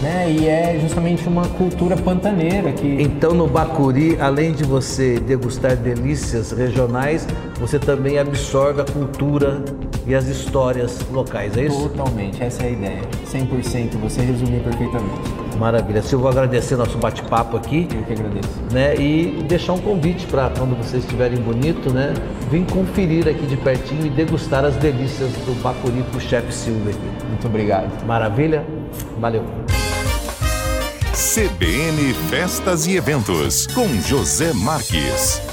né? 0.01 0.29
E 0.29 0.47
é 0.47 0.77
justamente 0.81 1.27
uma 1.27 1.47
cultura 1.47 1.95
pantaneira 1.95 2.71
que 2.71 2.97
Então, 3.01 3.33
no 3.33 3.47
Bacuri, 3.47 4.17
além 4.19 4.51
de 4.51 4.63
você 4.63 5.19
degustar 5.19 5.75
delícias 5.75 6.51
regionais, 6.51 7.27
você 7.59 7.77
também 7.79 8.17
absorve 8.17 8.81
a 8.81 8.85
cultura 8.85 9.63
e 10.05 10.13
as 10.13 10.27
histórias 10.27 10.99
locais, 11.11 11.55
é 11.57 11.65
isso? 11.65 11.87
totalmente, 11.89 12.43
essa 12.43 12.63
é 12.63 12.67
a 12.67 12.69
ideia, 12.71 13.01
100%, 13.25 13.97
você 14.01 14.21
resumiu 14.21 14.59
perfeitamente. 14.59 15.43
Maravilha. 15.57 16.01
Se 16.01 16.13
eu 16.13 16.19
vou 16.19 16.29
agradecer 16.29 16.75
nosso 16.75 16.97
bate-papo 16.97 17.55
aqui, 17.55 17.87
Eu 17.95 18.03
que 18.03 18.13
agradeço. 18.13 18.49
né? 18.71 18.95
E 18.95 19.45
deixar 19.47 19.73
um 19.73 19.77
convite 19.77 20.25
para 20.25 20.49
quando 20.49 20.75
vocês 20.75 21.03
estiverem 21.03 21.37
bonito, 21.37 21.93
né? 21.93 22.13
Vim 22.51 22.63
conferir 22.65 23.27
aqui 23.27 23.45
de 23.45 23.55
pertinho 23.55 24.07
e 24.07 24.09
degustar 24.09 24.65
as 24.65 24.75
delícias 24.75 25.29
do 25.45 25.53
Bacuri 25.61 26.03
com 26.11 26.17
o 26.17 26.21
chefe 26.21 26.51
Silvio 26.53 26.89
aqui. 26.89 27.27
Muito 27.29 27.47
obrigado. 27.47 28.03
Maravilha? 28.05 28.65
Valeu. 29.19 29.43
CBN 31.23 32.13
Festas 32.29 32.85
e 32.85 32.97
Eventos, 32.97 33.65
com 33.67 33.87
José 34.01 34.51
Marques. 34.51 35.52